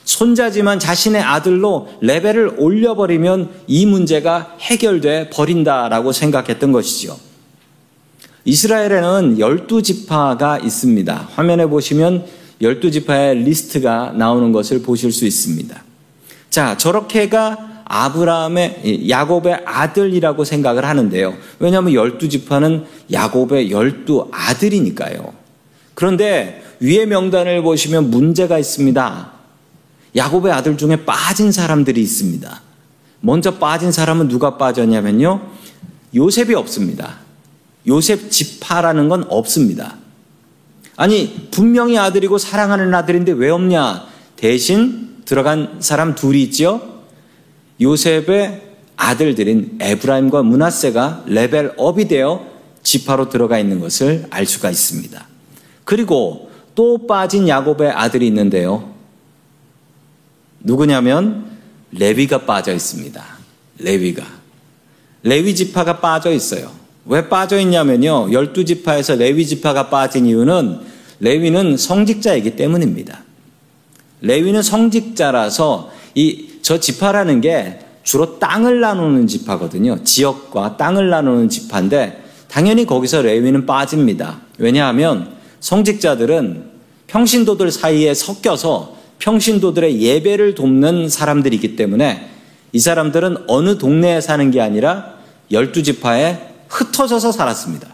손자지만 0.03 0.79
자신의 0.79 1.21
아들로 1.21 1.89
레벨을 2.01 2.55
올려버리면 2.57 3.49
이 3.67 3.85
문제가 3.85 4.55
해결돼 4.59 5.29
버린다라고 5.31 6.11
생각했던 6.11 6.71
것이죠. 6.71 7.17
이스라엘에는 8.45 9.37
12지파가 9.37 10.63
있습니다. 10.63 11.29
화면에 11.33 11.65
보시면 11.65 12.25
12지파의 12.61 13.43
리스트가 13.43 14.13
나오는 14.15 14.51
것을 14.51 14.81
보실 14.81 15.11
수 15.11 15.25
있습니다. 15.25 15.83
자, 16.49 16.77
저렇게가 16.77 17.83
아브라함의 17.85 19.09
야곱의 19.09 19.61
아들이라고 19.65 20.43
생각을 20.43 20.85
하는데요. 20.85 21.35
왜냐하면 21.59 21.93
12지파는 21.93 22.85
야곱의 23.11 23.69
12 23.71 24.29
아들이니까요. 24.31 25.33
그런데 25.93 26.62
위의 26.83 27.05
명단을 27.05 27.61
보시면 27.61 28.11
문제가 28.11 28.59
있습니다. 28.59 29.31
야곱의 30.17 30.51
아들 30.51 30.77
중에 30.77 31.05
빠진 31.05 31.53
사람들이 31.53 32.01
있습니다. 32.01 32.61
먼저 33.21 33.57
빠진 33.57 33.93
사람은 33.93 34.27
누가 34.27 34.57
빠졌냐면요. 34.57 35.49
요셉이 36.13 36.53
없습니다. 36.55 37.19
요셉 37.87 38.29
지파라는 38.29 39.07
건 39.07 39.25
없습니다. 39.29 39.95
아니, 40.97 41.47
분명히 41.51 41.97
아들이고 41.97 42.37
사랑하는 42.37 42.93
아들인데 42.93 43.31
왜 43.31 43.49
없냐? 43.49 44.05
대신 44.35 45.21
들어간 45.23 45.77
사람 45.79 46.15
둘이 46.15 46.43
있죠? 46.43 47.01
요셉의 47.79 48.61
아들들인 48.97 49.77
에브라임과 49.79 50.43
문하세가 50.43 51.23
레벨업이 51.27 52.09
되어 52.09 52.45
지파로 52.83 53.29
들어가 53.29 53.57
있는 53.57 53.79
것을 53.79 54.27
알 54.29 54.45
수가 54.45 54.69
있습니다. 54.69 55.25
그리고 55.85 56.51
또 56.75 57.07
빠진 57.07 57.47
야곱의 57.47 57.91
아들이 57.91 58.27
있는데요. 58.27 58.91
누구냐면 60.59 61.45
레위가 61.91 62.45
빠져 62.45 62.73
있습니다. 62.73 63.23
레위가. 63.79 64.23
레위 65.23 65.55
지파가 65.55 65.99
빠져 65.99 66.31
있어요. 66.31 66.71
왜 67.05 67.27
빠져 67.29 67.59
있냐면요. 67.59 68.31
열두 68.31 68.65
지파에서 68.65 69.15
레위 69.15 69.45
지파가 69.45 69.89
빠진 69.89 70.25
이유는 70.25 70.79
레위는 71.19 71.77
성직자이기 71.77 72.55
때문입니다. 72.55 73.23
레위는 74.21 74.61
성직자라서 74.61 75.91
이 76.15 76.53
저 76.63 76.79
지파라는 76.79 77.41
게 77.41 77.79
주로 78.03 78.39
땅을 78.39 78.79
나누는 78.79 79.27
지파거든요. 79.27 80.03
지역과 80.03 80.77
땅을 80.77 81.09
나누는 81.09 81.49
지파인데 81.49 82.23
당연히 82.47 82.85
거기서 82.85 83.21
레위는 83.21 83.65
빠집니다. 83.65 84.39
왜냐하면 84.57 85.33
성직자들은 85.63 86.71
평신도들 87.07 87.71
사이에 87.71 88.13
섞여서 88.13 88.97
평신도들의 89.19 90.01
예배를 90.01 90.55
돕는 90.55 91.07
사람들이기 91.07 91.77
때문에 91.77 92.29
이 92.73 92.79
사람들은 92.79 93.45
어느 93.47 93.77
동네에 93.77 94.19
사는 94.19 94.51
게 94.51 94.59
아니라 94.59 95.13
열두 95.51 95.83
지파에 95.83 96.49
흩어져서 96.67 97.31
살았습니다. 97.31 97.87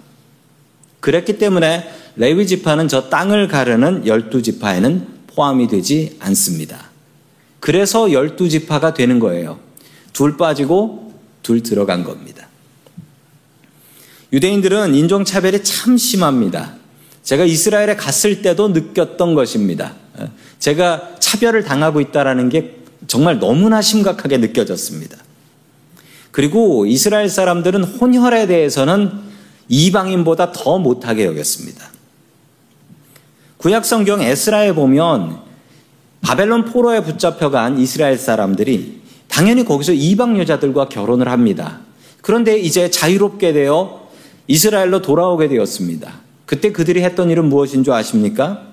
그랬기 0.99 1.37
때문에 1.37 1.87
레위 2.15 2.47
지파는 2.47 2.87
저 2.87 3.07
땅을 3.09 3.47
가르는 3.47 4.07
열두 4.07 4.41
지파에는 4.41 5.07
포함이 5.27 5.67
되지 5.67 6.17
않습니다. 6.19 6.89
그래서 7.59 8.11
열두 8.11 8.49
지파가 8.49 8.95
되는 8.95 9.19
거예요. 9.19 9.59
둘 10.11 10.37
빠지고 10.37 11.13
둘 11.43 11.61
들어간 11.61 12.03
겁니다. 12.03 12.47
유대인들은 14.33 14.95
인종차별이 14.95 15.63
참 15.63 15.97
심합니다. 15.97 16.78
제가 17.29 17.45
이스라엘에 17.45 17.95
갔을 17.95 18.41
때도 18.41 18.69
느꼈던 18.69 19.35
것입니다. 19.35 19.93
제가 20.57 21.11
차별을 21.19 21.63
당하고 21.63 22.01
있다는 22.01 22.49
게 22.49 22.77
정말 23.05 23.37
너무나 23.37 23.83
심각하게 23.83 24.37
느껴졌습니다. 24.37 25.15
그리고 26.31 26.87
이스라엘 26.87 27.29
사람들은 27.29 27.83
혼혈에 27.83 28.47
대해서는 28.47 29.11
이방인보다 29.67 30.53
더 30.53 30.79
못하게 30.79 31.25
여겼습니다. 31.25 31.91
구약 33.57 33.85
성경 33.85 34.23
에스라에 34.23 34.73
보면 34.73 35.37
바벨론 36.21 36.65
포로에 36.65 37.03
붙잡혀간 37.03 37.77
이스라엘 37.77 38.17
사람들이 38.17 39.01
당연히 39.27 39.63
거기서 39.65 39.93
이방 39.93 40.39
여자들과 40.39 40.89
결혼을 40.89 41.27
합니다. 41.27 41.81
그런데 42.23 42.57
이제 42.57 42.89
자유롭게 42.89 43.53
되어 43.53 44.09
이스라엘로 44.47 45.03
돌아오게 45.03 45.47
되었습니다. 45.47 46.28
그때 46.49 46.71
그들이 46.71 47.03
했던 47.03 47.29
일은 47.29 47.45
무엇인 47.45 47.83
줄 47.83 47.93
아십니까? 47.93 48.63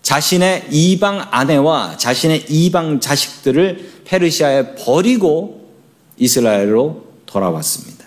자신의 0.00 0.68
이방 0.70 1.26
아내와 1.30 1.98
자신의 1.98 2.46
이방 2.48 3.00
자식들을 3.00 4.04
페르시아에 4.06 4.74
버리고 4.76 5.70
이스라엘로 6.16 7.04
돌아왔습니다. 7.26 8.06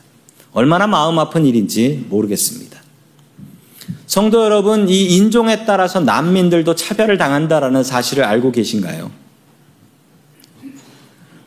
얼마나 0.53 0.87
마음 0.87 1.19
아픈 1.19 1.45
일인지 1.45 2.07
모르겠습니다. 2.09 2.81
성도 4.07 4.43
여러분, 4.43 4.89
이 4.89 5.15
인종에 5.15 5.63
따라서 5.63 5.99
난민들도 5.99 6.73
차별을 6.73 7.19
당한다라는 7.19 7.83
사실을 7.83 8.23
알고 8.23 8.51
계신가요? 8.51 9.11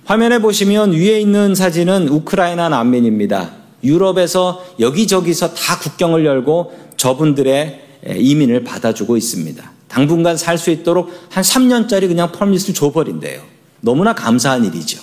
화면에 0.05 0.39
보시면 0.39 0.93
위에 0.93 1.21
있는 1.21 1.57
사진은 1.57 2.11
우크라이나 2.11 2.69
난민입니다. 2.69 3.67
유럽에서 3.83 4.65
여기저기서 4.81 5.55
다 5.55 5.79
국경을 5.79 6.25
열고 6.25 6.86
저분들의 6.97 7.83
이민을 8.17 8.65
받아주고 8.65 9.17
있습니다. 9.17 9.73
당분간 9.89 10.37
살 10.37 10.59
수 10.59 10.71
있도록 10.71 11.11
한 11.31 11.43
3년짜리 11.43 12.09
그냥 12.09 12.33
퍼밋을 12.33 12.75
줘버린대요. 12.75 13.43
너무나 13.81 14.15
감사한 14.15 14.65
일이죠. 14.65 15.03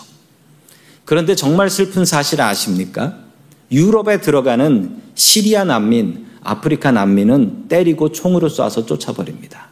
그런데 1.05 1.35
정말 1.35 1.69
슬픈 1.69 2.05
사실 2.05 2.41
아십니까? 2.41 3.17
유럽에 3.71 4.21
들어가는 4.21 5.01
시리아 5.15 5.63
난민, 5.63 6.25
아프리카 6.41 6.91
난민은 6.91 7.67
때리고 7.69 8.12
총으로 8.12 8.50
쏴서 8.50 8.85
쫓아버립니다. 8.88 9.69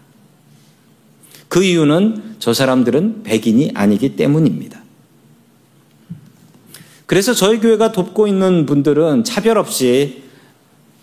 그 1.48 1.64
이유는 1.64 2.36
저 2.40 2.54
사람들은 2.54 3.24
백인이 3.24 3.72
아니기 3.74 4.16
때문입니다. 4.16 4.82
그래서 7.06 7.34
저희 7.34 7.60
교회가 7.60 7.92
돕고 7.92 8.28
있는 8.28 8.66
분들은 8.66 9.26
차별 9.26 9.58
없이 9.58 10.21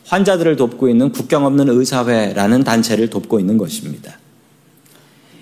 환자들을 0.08 0.56
돕고 0.56 0.88
있는 0.88 1.12
국경 1.12 1.44
없는 1.44 1.68
의사회라는 1.68 2.64
단체를 2.64 3.10
돕고 3.10 3.40
있는 3.40 3.58
것입니다. 3.58 4.18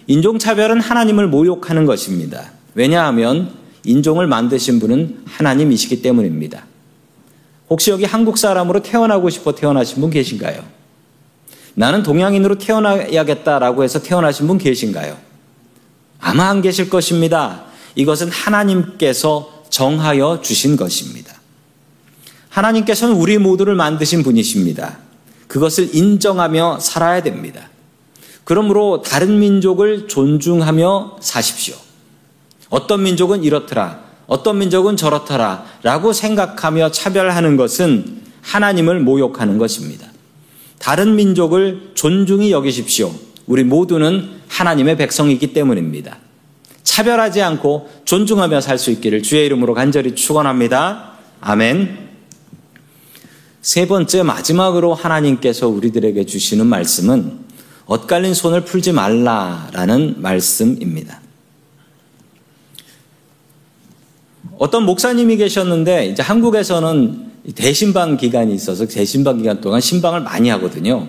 인종차별은 0.09 0.81
하나님을 0.81 1.29
모욕하는 1.29 1.87
것입니다. 1.87 2.53
왜냐하면 2.75 3.53
인종을 3.85 4.27
만드신 4.27 4.81
분은 4.81 5.23
하나님이시기 5.25 6.03
때문입니다. 6.03 6.67
혹시 7.71 7.91
여기 7.91 8.05
한국 8.05 8.39
사람으로 8.39 8.83
태어나고 8.83 9.31
싶어 9.31 9.55
태어나신 9.55 10.01
분 10.01 10.11
계신가요? 10.11 10.63
나는 11.75 12.03
동양인으로 12.03 12.59
태어나야겠다라고 12.59 13.85
해서 13.85 14.03
태어나신 14.03 14.47
분 14.47 14.59
계신가요? 14.59 15.17
아마 16.19 16.49
안 16.49 16.63
계실 16.63 16.89
것입니다. 16.89 17.65
이것은 17.95 18.31
하나님께서 18.31 19.65
정하여 19.71 20.41
주신 20.43 20.77
것입니다. 20.77 21.36
하나님께서는 22.57 23.15
우리 23.15 23.37
모두를 23.37 23.75
만드신 23.75 24.23
분이십니다. 24.23 24.99
그것을 25.47 25.95
인정하며 25.95 26.81
살아야 26.81 27.23
됩니다. 27.23 27.69
그러므로 28.45 29.03
다른 29.03 29.39
민족을 29.39 30.09
존중하며 30.09 31.19
사십시오. 31.21 31.75
어떤 32.71 33.03
민족은 33.03 33.45
이렇더라. 33.45 34.01
어떤 34.27 34.59
민족은 34.59 34.97
저렇더라. 34.97 35.67
라고 35.83 36.13
생각하며 36.13 36.93
차별하는 36.93 37.57
것은 37.57 38.23
하나님을 38.41 39.01
모욕하는 39.01 39.59
것입니다. 39.59 40.07
다른 40.79 41.15
민족을 41.17 41.91
존중히 41.95 42.53
여기십시오. 42.53 43.13
우리 43.47 43.65
모두는 43.65 44.31
하나님의 44.49 44.97
백성이기 44.97 45.53
때문입니다. 45.53 46.19
차별하지 46.83 47.43
않고 47.43 47.91
존중하며 48.05 48.61
살 48.61 48.79
수 48.79 48.91
있기를 48.91 49.23
주의 49.23 49.45
이름으로 49.47 49.75
간절히 49.75 50.15
축원합니다. 50.15 51.13
아멘. 51.41 52.06
세 53.67 53.89
번째 53.89 54.23
마지막으로 54.23 54.95
하나님께서 54.95 55.67
우리들에게 55.67 56.25
주시는 56.25 56.69
말씀은 56.69 57.37
엇갈린 57.87 58.33
손을 58.33 58.61
풀지 58.61 58.93
말라라는 58.93 60.23
말씀입니다. 60.23 61.21
어떤 64.57 64.85
목사님이 64.85 65.37
계셨는데 65.39 66.07
이제 66.07 66.23
한국에서는 66.23 67.33
대신방 67.57 68.17
기간이 68.17 68.55
있어서 68.55 68.87
대신방 68.87 69.39
기간 69.39 69.61
동안 69.61 69.81
신방을 69.81 70.21
많이 70.21 70.49
하거든요. 70.51 71.09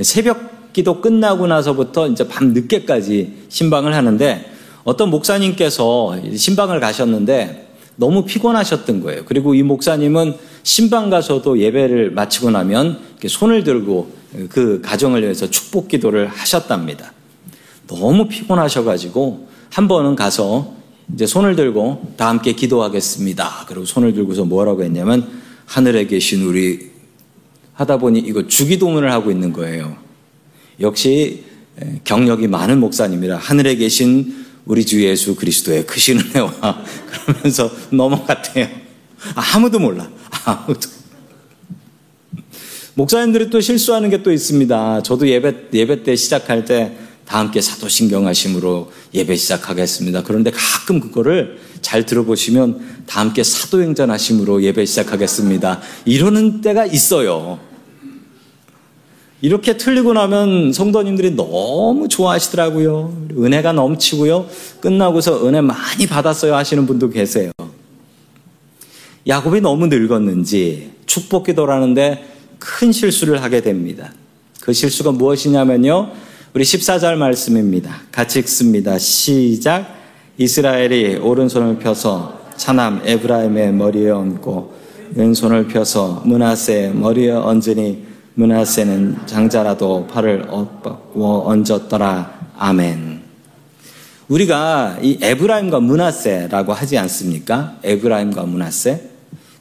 새벽 0.00 0.72
기도 0.72 1.02
끝나고 1.02 1.48
나서부터 1.48 2.08
이제 2.08 2.26
밤 2.26 2.54
늦게까지 2.54 3.44
신방을 3.50 3.92
하는데 3.94 4.50
어떤 4.84 5.10
목사님께서 5.10 6.18
신방을 6.34 6.80
가셨는데 6.80 7.69
너무 8.00 8.24
피곤하셨던 8.24 9.02
거예요. 9.02 9.24
그리고 9.26 9.54
이 9.54 9.62
목사님은 9.62 10.34
신방 10.62 11.10
가서도 11.10 11.58
예배를 11.58 12.12
마치고 12.12 12.50
나면 12.50 12.98
손을 13.26 13.62
들고 13.62 14.10
그 14.48 14.80
가정을 14.80 15.22
위해서 15.22 15.50
축복 15.50 15.88
기도를 15.88 16.26
하셨답니다. 16.26 17.12
너무 17.86 18.26
피곤하셔가지고 18.26 19.48
한 19.68 19.86
번은 19.86 20.16
가서 20.16 20.74
이제 21.12 21.26
손을 21.26 21.56
들고 21.56 22.14
다 22.16 22.28
함께 22.30 22.54
기도하겠습니다. 22.54 23.66
그리고 23.68 23.84
손을 23.84 24.14
들고서 24.14 24.46
뭐라고 24.46 24.82
했냐면 24.82 25.28
하늘에 25.66 26.06
계신 26.06 26.42
우리 26.42 26.90
하다 27.74 27.98
보니 27.98 28.20
이거 28.20 28.46
주기도문을 28.46 29.12
하고 29.12 29.30
있는 29.30 29.52
거예요. 29.52 29.96
역시 30.80 31.44
경력이 32.04 32.48
많은 32.48 32.80
목사님이라 32.80 33.36
하늘에 33.36 33.76
계신 33.76 34.46
우리 34.70 34.84
주 34.86 35.02
예수 35.04 35.34
그리스도의 35.34 35.86
크신 35.86 36.20
은혜와 36.20 36.84
그러면서 37.10 37.70
넘어갔대요. 37.90 38.68
아무도 39.34 39.78
몰라. 39.78 40.08
아무도. 40.44 40.88
목사님들이 42.94 43.50
또 43.50 43.60
실수하는 43.60 44.10
게 44.10 44.22
또 44.22 44.32
있습니다. 44.32 45.02
저도 45.02 45.28
예배, 45.28 45.68
예배 45.72 46.02
때 46.04 46.16
시작할 46.16 46.64
때 46.64 47.10
다 47.30 47.38
함께 47.38 47.60
사도신경 47.60 48.26
하심으로 48.26 48.90
예배 49.14 49.36
시작하겠습니다. 49.36 50.24
그런데 50.24 50.50
가끔 50.50 50.98
그거를 50.98 51.60
잘 51.80 52.04
들어보시면 52.04 53.04
다 53.06 53.20
함께 53.20 53.44
사도행전 53.44 54.10
하심으로 54.10 54.64
예배 54.64 54.84
시작하겠습니다. 54.84 55.80
이러는 56.06 56.60
때가 56.60 56.86
있어요. 56.86 57.60
이렇게 59.42 59.76
틀리고 59.76 60.12
나면 60.12 60.72
성도님들이 60.72 61.34
너무 61.34 62.08
좋아하시더라고요. 62.08 63.28
은혜가 63.38 63.72
넘치고요. 63.72 64.46
끝나고서 64.80 65.46
은혜 65.46 65.60
많이 65.60 66.06
받았어요 66.06 66.54
하시는 66.54 66.86
분도 66.86 67.08
계세요. 67.08 67.50
야곱이 69.26 69.60
너무 69.60 69.86
늙었는지 69.86 70.92
축복 71.06 71.46
기도라는데 71.46 72.24
큰 72.58 72.92
실수를 72.92 73.42
하게 73.42 73.62
됩니다. 73.62 74.12
그 74.60 74.72
실수가 74.72 75.12
무엇이냐면요. 75.12 76.10
우리 76.52 76.64
14절 76.64 77.14
말씀입니다. 77.16 78.02
같이 78.12 78.40
읽습니다. 78.40 78.98
시작. 78.98 79.96
이스라엘이 80.36 81.16
오른손을 81.16 81.78
펴서 81.78 82.40
차남 82.56 83.00
에브라임의 83.04 83.72
머리에 83.72 84.10
얹고 84.10 84.74
왼손을 85.14 85.68
펴서 85.68 86.22
문하세 86.26 86.92
머리에 86.94 87.30
얹으니 87.30 88.09
문하세는 88.40 89.26
장자라도 89.26 90.06
팔을 90.06 90.48
얹었더라. 91.14 92.40
아멘. 92.58 93.20
우리가 94.28 94.96
이 95.02 95.18
에브라임과 95.20 95.80
문하세라고 95.80 96.72
하지 96.72 96.96
않습니까? 96.96 97.76
에브라임과 97.82 98.44
문하세. 98.44 99.10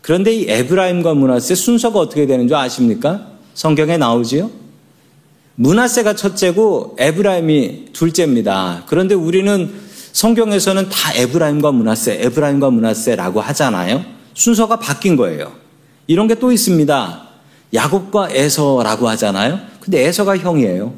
그런데 0.02 0.34
이 0.34 0.46
에브라임과 0.48 1.14
문하세 1.14 1.56
순서가 1.56 2.00
어떻게 2.00 2.26
되는 2.26 2.48
줄 2.48 2.56
아십니까? 2.56 3.28
성경에 3.54 3.98
나오지요? 3.98 4.50
문하세가 5.56 6.16
첫째고 6.16 6.96
에브라임이 7.00 7.88
둘째입니다. 7.92 8.84
그런데 8.88 9.14
우리는 9.14 9.74
성경에서는 10.14 10.88
다 10.88 11.14
에브라임과 11.16 11.74
문하세, 11.74 12.20
에브라임과 12.22 12.70
문하세라고 12.70 13.42
하잖아요. 13.42 14.06
순서가 14.36 14.78
바뀐 14.80 15.18
거예요. 15.18 15.52
이런 16.08 16.30
게 16.30 16.36
또 16.36 16.54
있습니다. 16.54 17.29
야곱과 17.74 18.30
에서라고 18.32 19.08
하잖아요. 19.10 19.60
근데 19.80 20.06
에서가 20.06 20.38
형이에요. 20.38 20.94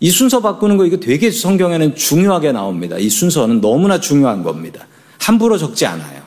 이 0.00 0.10
순서 0.10 0.40
바꾸는 0.40 0.76
거 0.76 0.84
이거 0.84 0.98
되게 0.98 1.30
성경에는 1.30 1.94
중요하게 1.94 2.52
나옵니다. 2.52 2.98
이 2.98 3.08
순서는 3.08 3.60
너무나 3.60 4.00
중요한 4.00 4.42
겁니다. 4.42 4.86
함부로 5.18 5.56
적지 5.56 5.86
않아요. 5.86 6.22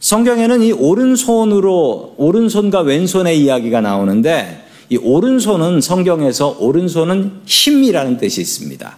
성경에는 0.00 0.62
이 0.62 0.72
오른손으로 0.72 2.14
오른손과 2.16 2.82
왼손의 2.82 3.42
이야기가 3.42 3.80
나오는데 3.80 4.64
이 4.88 4.96
오른손은 4.96 5.80
성경에서 5.80 6.58
오른손은 6.60 7.40
힘이라는 7.44 8.18
뜻이 8.18 8.40
있습니다. 8.40 8.96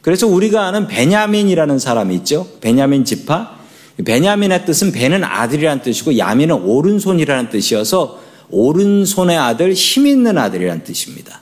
그래서 0.00 0.26
우리가 0.26 0.66
아는 0.66 0.88
베냐민이라는 0.88 1.78
사람이 1.78 2.14
있죠. 2.16 2.46
베냐민 2.60 3.04
지파. 3.04 3.57
베냐민의 4.04 4.64
뜻은 4.64 4.92
배는 4.92 5.24
아들이라는 5.24 5.82
뜻이고 5.82 6.16
야민은 6.18 6.62
오른손이라는 6.62 7.50
뜻이어서 7.50 8.20
오른손의 8.50 9.36
아들, 9.36 9.72
힘 9.72 10.06
있는 10.06 10.38
아들이라는 10.38 10.84
뜻입니다. 10.84 11.40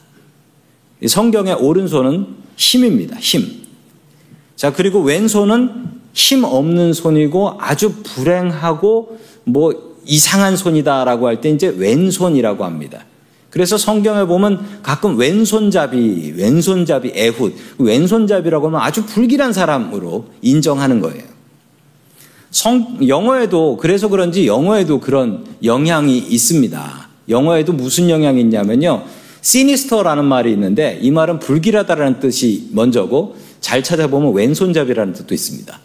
성경의 1.06 1.54
오른손은 1.54 2.26
힘입니다. 2.56 3.16
힘. 3.18 3.44
자, 4.56 4.72
그리고 4.72 5.00
왼손은 5.02 5.96
힘 6.14 6.44
없는 6.44 6.94
손이고 6.94 7.58
아주 7.60 7.92
불행하고 8.02 9.18
뭐 9.44 9.96
이상한 10.06 10.56
손이다라고 10.56 11.26
할 11.26 11.40
때 11.40 11.50
이제 11.50 11.68
왼손이라고 11.68 12.64
합니다. 12.64 13.04
그래서 13.50 13.76
성경에 13.76 14.24
보면 14.24 14.80
가끔 14.82 15.18
왼손잡이, 15.18 16.34
왼손잡이 16.36 17.12
에훗, 17.14 17.54
왼손잡이라고 17.78 18.68
하면 18.68 18.80
아주 18.80 19.04
불길한 19.04 19.52
사람으로 19.52 20.26
인정하는 20.42 21.00
거예요. 21.00 21.35
성, 22.56 23.06
영어에도, 23.06 23.76
그래서 23.76 24.08
그런지 24.08 24.46
영어에도 24.46 24.98
그런 24.98 25.44
영향이 25.62 26.16
있습니다. 26.16 27.08
영어에도 27.28 27.74
무슨 27.74 28.08
영향이 28.08 28.40
있냐면요. 28.40 29.04
시니스터라는 29.42 30.24
말이 30.24 30.52
있는데 30.52 30.98
이 31.02 31.10
말은 31.10 31.38
불길하다라는 31.38 32.18
뜻이 32.18 32.70
먼저고 32.72 33.36
잘 33.60 33.82
찾아보면 33.82 34.32
왼손잡이라는 34.32 35.12
뜻도 35.12 35.34
있습니다. 35.34 35.78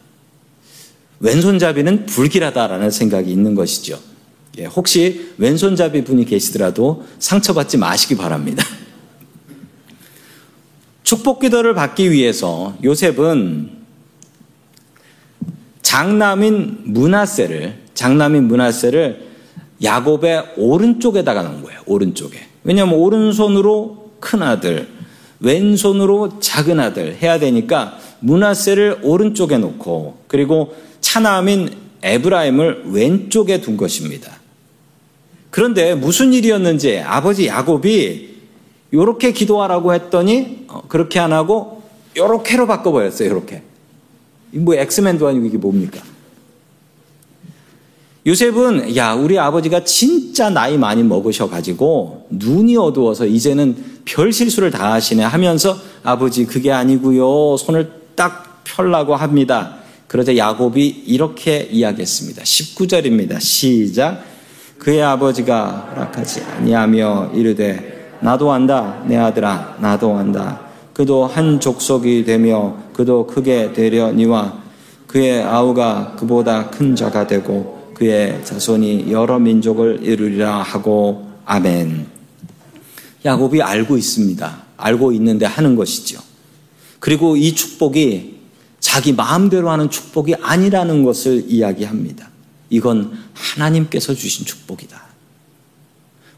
왼손잡이는 1.20 2.06
불길하다라는 2.06 2.90
생각이 2.90 3.30
있는 3.30 3.54
것이죠. 3.54 4.00
예, 4.60 4.64
혹시 4.64 5.34
왼손잡이 5.40 6.06
분이 6.06 6.24
계시더라도 6.24 7.04
상처받지 7.20 7.80
마시기 7.80 8.16
바랍니다. 8.16 8.66
축복 11.04 11.42
기도를 11.42 11.74
받기 11.74 12.12
위해서 12.12 12.78
요셉은 12.82 13.81
장남인 15.82 16.82
문하세를 16.86 17.82
장남인 17.94 18.46
문하세를 18.48 19.32
야곱의 19.84 20.54
오른쪽에다가 20.58 21.44
놓은 21.44 21.64
거예요. 21.64 21.82
오른쪽에. 21.86 22.40
왜냐하면 22.64 22.96
오른손으로 22.96 24.12
큰 24.20 24.44
아들, 24.44 24.88
왼손으로 25.40 26.40
작은 26.40 26.80
아들 26.80 27.16
해야 27.22 27.40
되니까 27.40 27.98
문하세를 28.20 29.00
오른쪽에 29.02 29.58
놓고 29.58 30.24
그리고 30.28 30.76
차남인 31.02 31.70
에브라임을 32.04 32.84
왼쪽에 32.92 33.62
둔 33.62 33.78
것입니다. 33.78 34.40
그런데 35.50 35.96
무슨 35.96 36.34
일이었는지 36.34 37.00
아버지 37.00 37.48
야곱이 37.48 38.30
이렇게 38.92 39.32
기도하라고 39.32 39.94
했더니 39.94 40.66
어, 40.68 40.82
그렇게 40.88 41.20
안 41.20 41.34
하고 41.34 41.82
이렇게로 42.16 42.68
바꿔버렸어요. 42.68 43.28
이렇게. 43.28 43.64
뭐 44.54 44.76
엑스맨도 44.76 45.28
아니고 45.28 45.46
이게 45.46 45.58
뭡니까? 45.58 46.02
요셉은 48.26 48.96
야 48.96 49.14
우리 49.14 49.40
아버지가 49.40 49.84
진짜 49.84 50.50
나이 50.50 50.78
많이 50.78 51.02
먹으셔 51.02 51.50
가지고 51.50 52.28
눈이 52.30 52.78
어두워서 52.78 53.26
이제는 53.26 53.76
별 54.06 54.32
실수를 54.32 54.70
다 54.70 54.94
하시네 54.94 55.24
하면서 55.24 55.76
아버지 56.04 56.46
그게 56.46 56.72
아니고요 56.72 57.58
손을 57.58 57.92
딱 58.16 58.62
펴려고 58.64 59.16
합니다. 59.16 59.78
그러자 60.08 60.36
야곱이 60.36 61.04
이렇게 61.08 61.68
이야기했습니다. 61.72 62.44
19절입니다. 62.44 63.40
시작. 63.40 64.24
그의 64.78 65.02
아버지가 65.02 65.92
허락하지 65.96 66.42
아니하며 66.42 67.32
이르되 67.34 68.18
나도 68.20 68.52
안다 68.52 69.04
내 69.08 69.16
아들아 69.16 69.78
나도 69.80 70.16
안다 70.18 70.71
그도 70.94 71.26
한 71.26 71.60
족속이 71.60 72.26
되며 72.26 72.78
그도 72.94 73.28
크게 73.28 73.74
되려니와 73.74 74.62
그의 75.08 75.44
아우가 75.44 76.16
그보다 76.18 76.70
큰 76.70 76.96
자가 76.96 77.28
되고 77.28 77.92
그의 77.94 78.44
자손이 78.46 79.12
여러 79.12 79.40
민족을 79.40 80.00
이루리라 80.04 80.62
하고 80.62 81.30
아멘. 81.46 82.08
야곱이 83.24 83.62
알고 83.62 83.98
있습니다. 83.98 84.64
알고 84.78 85.12
있는데 85.14 85.46
하는 85.46 85.76
것이죠. 85.76 86.20
그리고 87.00 87.36
이 87.36 87.54
축복이 87.54 88.40
자기 88.80 89.14
마음대로 89.14 89.70
하는 89.70 89.90
축복이 89.90 90.36
아니라는 90.42 91.04
것을 91.04 91.46
이야기합니다. 91.48 92.30
이건 92.70 93.12
하나님께서 93.34 94.14
주신 94.14 94.46
축복이다. 94.46 95.02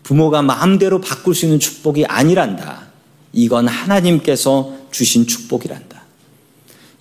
부모가 0.04 0.42
마음대로 0.42 1.00
바꿀 1.00 1.36
수 1.36 1.46
있는 1.46 1.60
축복이 1.60 2.06
아니란다. 2.06 2.93
이건 3.34 3.68
하나님께서 3.68 4.74
주신 4.92 5.28
축복이란다. 5.28 6.02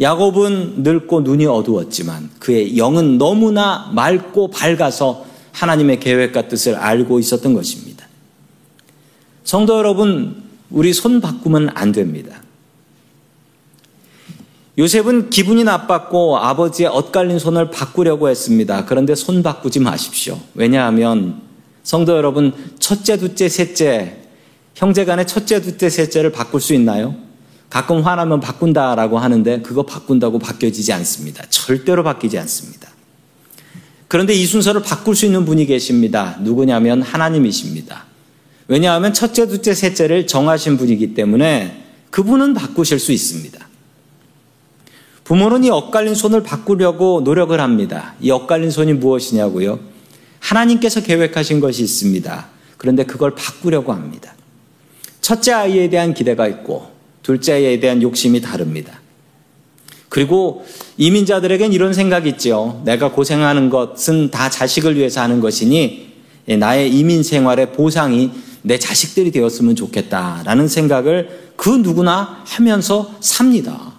야곱은 0.00 0.82
늙고 0.82 1.20
눈이 1.20 1.46
어두웠지만 1.46 2.30
그의 2.40 2.76
영은 2.76 3.18
너무나 3.18 3.90
맑고 3.94 4.50
밝아서 4.50 5.26
하나님의 5.52 6.00
계획과 6.00 6.48
뜻을 6.48 6.74
알고 6.74 7.20
있었던 7.20 7.52
것입니다. 7.54 8.06
성도 9.44 9.76
여러분, 9.76 10.42
우리 10.70 10.92
손 10.94 11.20
바꾸면 11.20 11.70
안 11.74 11.92
됩니다. 11.92 12.42
요셉은 14.78 15.28
기분이 15.28 15.64
나빴고 15.64 16.38
아버지의 16.38 16.88
엇갈린 16.88 17.38
손을 17.38 17.70
바꾸려고 17.70 18.30
했습니다. 18.30 18.86
그런데 18.86 19.14
손 19.14 19.42
바꾸지 19.42 19.80
마십시오. 19.80 20.40
왜냐하면 20.54 21.42
성도 21.82 22.16
여러분, 22.16 22.54
첫째, 22.78 23.18
둘째, 23.18 23.50
셋째, 23.50 24.21
형제 24.74 25.04
간의 25.04 25.26
첫째, 25.26 25.60
둘째, 25.60 25.90
셋째를 25.90 26.32
바꿀 26.32 26.60
수 26.60 26.74
있나요? 26.74 27.14
가끔 27.70 28.02
화나면 28.02 28.40
바꾼다라고 28.40 29.18
하는데 29.18 29.62
그거 29.62 29.84
바꾼다고 29.84 30.38
바뀌어지지 30.38 30.92
않습니다. 30.92 31.44
절대로 31.48 32.02
바뀌지 32.02 32.38
않습니다. 32.38 32.90
그런데 34.08 34.34
이 34.34 34.44
순서를 34.44 34.82
바꿀 34.82 35.16
수 35.16 35.24
있는 35.24 35.46
분이 35.46 35.64
계십니다. 35.66 36.36
누구냐면 36.40 37.00
하나님이십니다. 37.00 38.04
왜냐하면 38.68 39.14
첫째, 39.14 39.46
둘째, 39.48 39.74
셋째를 39.74 40.26
정하신 40.26 40.76
분이기 40.76 41.14
때문에 41.14 41.82
그분은 42.10 42.52
바꾸실 42.52 42.98
수 42.98 43.10
있습니다. 43.12 43.68
부모는 45.24 45.64
이 45.64 45.70
엇갈린 45.70 46.14
손을 46.14 46.42
바꾸려고 46.42 47.22
노력을 47.24 47.58
합니다. 47.58 48.14
이 48.20 48.30
엇갈린 48.30 48.70
손이 48.70 48.92
무엇이냐고요? 48.94 49.80
하나님께서 50.40 51.02
계획하신 51.02 51.60
것이 51.60 51.82
있습니다. 51.82 52.48
그런데 52.76 53.04
그걸 53.04 53.34
바꾸려고 53.34 53.92
합니다. 53.92 54.34
첫째 55.22 55.52
아이에 55.52 55.88
대한 55.88 56.12
기대가 56.12 56.46
있고 56.46 56.90
둘째 57.22 57.54
아이에 57.54 57.80
대한 57.80 58.02
욕심이 58.02 58.42
다릅니다. 58.42 59.00
그리고 60.10 60.66
이민자들에겐 60.98 61.72
이런 61.72 61.94
생각이 61.94 62.28
있죠. 62.30 62.82
내가 62.84 63.12
고생하는 63.12 63.70
것은 63.70 64.30
다 64.30 64.50
자식을 64.50 64.96
위해서 64.96 65.22
하는 65.22 65.40
것이니 65.40 66.12
나의 66.58 66.92
이민 66.92 67.22
생활의 67.22 67.72
보상이 67.72 68.30
내 68.60 68.78
자식들이 68.78 69.30
되었으면 69.30 69.74
좋겠다라는 69.74 70.68
생각을 70.68 71.52
그 71.56 71.70
누구나 71.70 72.42
하면서 72.44 73.14
삽니다. 73.20 73.92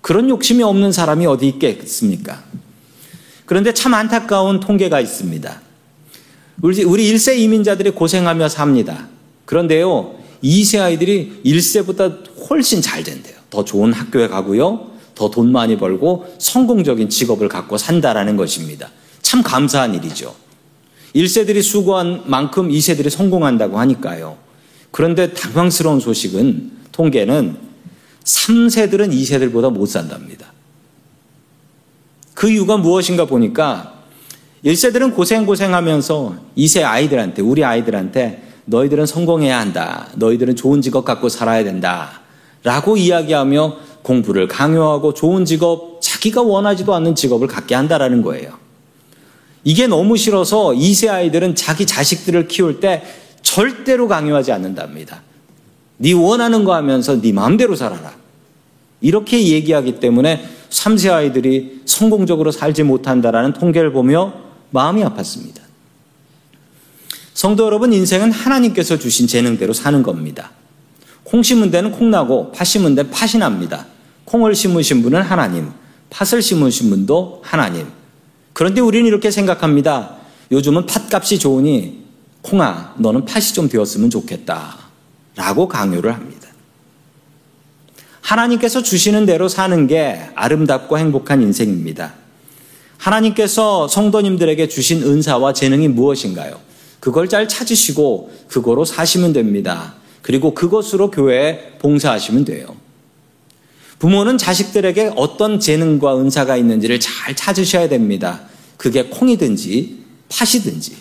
그런 0.00 0.28
욕심이 0.28 0.62
없는 0.62 0.92
사람이 0.92 1.24
어디 1.26 1.48
있겠습니까? 1.48 2.42
그런데 3.46 3.72
참 3.72 3.94
안타까운 3.94 4.60
통계가 4.60 5.00
있습니다. 5.00 5.60
우리 6.60 6.84
1세 6.84 7.38
이민자들이 7.38 7.90
고생하며 7.92 8.48
삽니다. 8.48 9.08
그런데요, 9.44 10.16
2세 10.42 10.80
아이들이 10.80 11.40
1세보다 11.44 12.18
훨씬 12.48 12.82
잘 12.82 13.04
된대요. 13.04 13.36
더 13.50 13.64
좋은 13.64 13.92
학교에 13.92 14.28
가고요, 14.28 14.90
더 15.14 15.30
돈 15.30 15.52
많이 15.52 15.76
벌고 15.76 16.34
성공적인 16.38 17.08
직업을 17.08 17.48
갖고 17.48 17.78
산다라는 17.78 18.36
것입니다. 18.36 18.90
참 19.20 19.42
감사한 19.42 19.94
일이죠. 19.94 20.34
1세들이 21.14 21.62
수고한 21.62 22.22
만큼 22.26 22.70
2세들이 22.70 23.10
성공한다고 23.10 23.78
하니까요. 23.78 24.38
그런데 24.90 25.32
당황스러운 25.32 26.00
소식은, 26.00 26.72
통계는 26.92 27.56
3세들은 28.24 29.12
2세들보다 29.12 29.72
못 29.72 29.86
산답니다. 29.86 30.52
그 32.34 32.50
이유가 32.50 32.76
무엇인가 32.76 33.26
보니까 33.26 34.02
1세들은 34.64 35.14
고생고생하면서 35.14 36.36
2세 36.56 36.84
아이들한테, 36.84 37.42
우리 37.42 37.64
아이들한테 37.64 38.51
너희들은 38.64 39.06
성공해야 39.06 39.58
한다. 39.58 40.08
너희들은 40.14 40.56
좋은 40.56 40.82
직업 40.82 41.04
갖고 41.04 41.28
살아야 41.28 41.64
된다. 41.64 42.20
라고 42.62 42.96
이야기하며 42.96 43.76
공부를 44.02 44.48
강요하고 44.48 45.14
좋은 45.14 45.44
직업, 45.44 46.00
자기가 46.00 46.42
원하지도 46.42 46.94
않는 46.94 47.14
직업을 47.14 47.48
갖게 47.48 47.74
한다라는 47.74 48.22
거예요. 48.22 48.52
이게 49.64 49.86
너무 49.86 50.16
싫어서 50.16 50.70
2세 50.70 51.08
아이들은 51.08 51.54
자기 51.54 51.86
자식들을 51.86 52.48
키울 52.48 52.80
때 52.80 53.02
절대로 53.42 54.08
강요하지 54.08 54.52
않는답니다. 54.52 55.22
네 55.98 56.12
원하는 56.12 56.64
거 56.64 56.74
하면서 56.74 57.20
네 57.20 57.32
마음대로 57.32 57.76
살아라. 57.76 58.12
이렇게 59.00 59.48
얘기하기 59.48 60.00
때문에 60.00 60.44
3세 60.70 61.12
아이들이 61.12 61.82
성공적으로 61.84 62.50
살지 62.50 62.82
못한다라는 62.84 63.52
통계를 63.52 63.92
보며 63.92 64.32
마음이 64.70 65.02
아팠습니다. 65.02 65.61
성도 67.34 67.64
여러분, 67.64 67.92
인생은 67.92 68.30
하나님께서 68.30 68.98
주신 68.98 69.26
재능대로 69.26 69.72
사는 69.72 70.02
겁니다. 70.02 70.52
콩 71.24 71.42
심은 71.42 71.70
데는 71.70 71.92
콩 71.92 72.10
나고 72.10 72.52
팥 72.52 72.64
심은 72.64 72.94
데는 72.94 73.10
팥이 73.10 73.38
납니다. 73.38 73.86
콩을 74.24 74.54
심으신 74.54 75.02
분은 75.02 75.22
하나님, 75.22 75.70
팥을 76.10 76.42
심으신 76.42 76.90
분도 76.90 77.40
하나님. 77.44 77.86
그런데 78.52 78.80
우리는 78.80 79.06
이렇게 79.06 79.30
생각합니다. 79.30 80.16
요즘은 80.50 80.86
팥값이 80.86 81.38
좋으니 81.38 82.02
콩아, 82.42 82.94
너는 82.98 83.24
팥이 83.24 83.46
좀 83.54 83.68
되었으면 83.68 84.10
좋겠다. 84.10 84.76
라고 85.36 85.68
강요를 85.68 86.12
합니다. 86.12 86.48
하나님께서 88.20 88.82
주시는 88.82 89.26
대로 89.26 89.48
사는 89.48 89.86
게 89.86 90.20
아름답고 90.34 90.98
행복한 90.98 91.42
인생입니다. 91.42 92.14
하나님께서 92.98 93.88
성도님들에게 93.88 94.68
주신 94.68 95.02
은사와 95.02 95.54
재능이 95.54 95.88
무엇인가요? 95.88 96.60
그걸 97.02 97.28
잘 97.28 97.48
찾으시고 97.48 98.30
그거로 98.46 98.84
사시면 98.84 99.32
됩니다. 99.32 99.94
그리고 100.22 100.54
그것으로 100.54 101.10
교회에 101.10 101.72
봉사하시면 101.80 102.44
돼요. 102.44 102.76
부모는 103.98 104.38
자식들에게 104.38 105.14
어떤 105.16 105.58
재능과 105.58 106.20
은사가 106.20 106.56
있는지를 106.56 107.00
잘 107.00 107.34
찾으셔야 107.34 107.88
됩니다. 107.88 108.42
그게 108.76 109.02
콩이든지 109.06 109.98
팥이든지. 110.28 110.96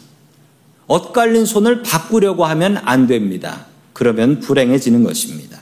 엇갈린 0.88 1.46
손을 1.46 1.84
바꾸려고 1.84 2.46
하면 2.46 2.78
안 2.84 3.06
됩니다. 3.06 3.68
그러면 3.94 4.40
불행해지는 4.40 5.04
것입니다. 5.04 5.62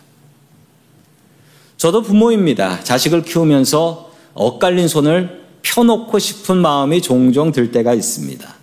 저도 1.75 2.02
부모입니다. 2.02 2.82
자식을 2.86 3.23
키우면서 3.23 4.13
엇갈린 4.36 4.88
손을 4.88 5.43
펴놓고 5.63 6.17
싶은 6.17 6.56
마음이 6.56 7.02
종종 7.02 7.52
들 7.52 7.73
때가 7.73 7.93
있습니다. 7.93 8.56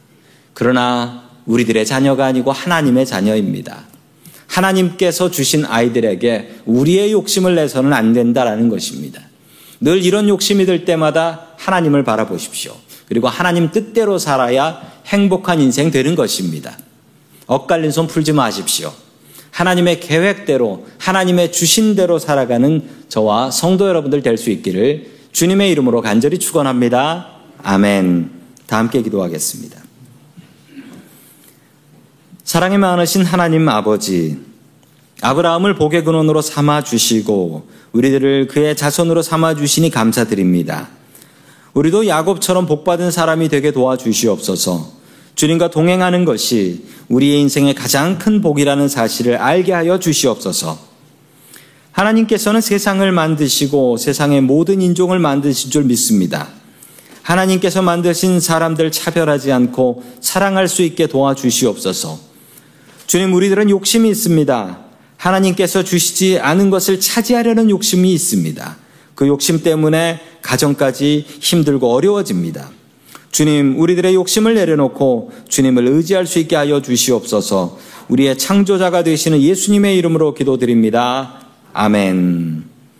그러나 0.55 1.26
우리들의 1.47 1.87
자녀가 1.87 2.27
아니고 2.27 2.53
하나님의 2.53 3.07
자녀입니다. 3.07 3.85
하나님께서 4.47 5.31
주신 5.31 5.65
아이들에게 5.65 6.61
우리의 6.67 7.13
욕심을 7.13 7.55
내서는 7.55 7.93
안 7.93 8.13
된다라는 8.13 8.69
것입니다. 8.69 9.21
늘 9.81 10.03
이런 10.03 10.29
욕심이 10.29 10.67
들 10.67 10.85
때마다 10.85 11.49
하나님을 11.57 12.05
바라보십시오. 12.05 12.75
그리고 13.09 13.29
하나님 13.29 13.71
뜻대로 13.71 14.19
살아야 14.19 14.81
행복한 15.07 15.61
인생 15.61 15.91
되는 15.91 16.15
것입니다. 16.15 16.77
엇갈린 17.47 17.91
손 17.91 18.07
풀지 18.07 18.33
마십시오. 18.33 18.93
하나님의 19.51 20.01
계획대로 20.01 20.87
하나님의 20.99 21.53
주신 21.53 21.95
대로 21.95 22.19
살아가는 22.19 22.83
저와 23.09 23.51
성도 23.51 23.89
여러분들 23.89 24.23
될 24.23 24.37
수 24.37 24.51
있기를 24.51 25.17
주님의 25.33 25.71
이름으로 25.71 26.03
간절히 26.03 26.39
축원합니다. 26.39 27.29
아멘. 27.63 28.31
다 28.67 28.79
함께 28.79 29.03
기도하겠습니다. 29.03 29.86
사랑이 32.47 32.79
많으신 32.79 33.25
하나님 33.25 33.69
아버지, 33.69 34.39
아브라함을 35.21 35.75
복의 35.75 36.05
근원으로 36.05 36.41
삼아 36.41 36.85
주시고 36.85 37.67
우리들을 37.91 38.47
그의 38.47 38.77
자손으로 38.77 39.21
삼아 39.23 39.57
주시니 39.57 39.91
감사드립니다. 39.91 40.89
우리도 41.75 42.07
야곱처럼 42.07 42.67
복받은 42.67 43.11
사람이 43.11 43.49
되게 43.49 43.73
도와주시옵소서. 43.73 44.93
주님과 45.35 45.71
동행하는 45.71 46.25
것이 46.25 46.85
우리의 47.09 47.41
인생의 47.41 47.75
가장 47.75 48.17
큰 48.17 48.41
복이라는 48.41 48.89
사실을 48.89 49.39
알게 49.39 49.73
하여 49.73 49.99
주시옵소서. 49.99 50.79
하나님께서는 51.91 52.61
세상을 52.61 53.11
만드시고 53.11 53.97
세상의 53.97 54.43
모든 54.43 54.81
인종을 54.83 55.19
만드신 55.19 55.73
줄 55.73 55.83
믿습니다. 55.83 56.47
하나님께서 57.23 57.83
만드신 57.83 58.39
사람들 58.39 58.93
차별하지 58.93 59.51
않고 59.51 60.05
사랑할 60.21 60.69
수 60.69 60.83
있게 60.83 61.09
도와주시옵소서. 61.09 62.26
주님, 63.17 63.33
우리들은 63.33 63.71
욕심이 63.71 64.11
있습니다. 64.11 64.79
하나님께서 65.17 65.83
주시지 65.83 66.39
않은 66.39 66.69
것을 66.69 67.01
차지하려는 67.01 67.71
욕심이 67.71 68.13
있습니다. 68.13 68.77
그 69.15 69.27
욕심 69.27 69.63
때문에 69.63 70.21
가정까지 70.43 71.25
힘들고 71.27 71.95
어려워집니다. 71.95 72.69
주님, 73.31 73.81
우리들의 73.81 74.15
욕심을 74.15 74.55
내려놓고 74.55 75.33
주님을 75.49 75.87
의지할 75.87 76.27
수 76.27 76.39
있게 76.41 76.57
하여 76.57 76.83
주시옵소서. 76.83 77.79
우리의 78.11 78.37
창조자가 78.37 79.03
되시는 79.03 79.41
예수님의 79.41 79.97
이름으로 79.97 80.35
기도드립니다. 80.35 81.41
아멘. 81.73 82.76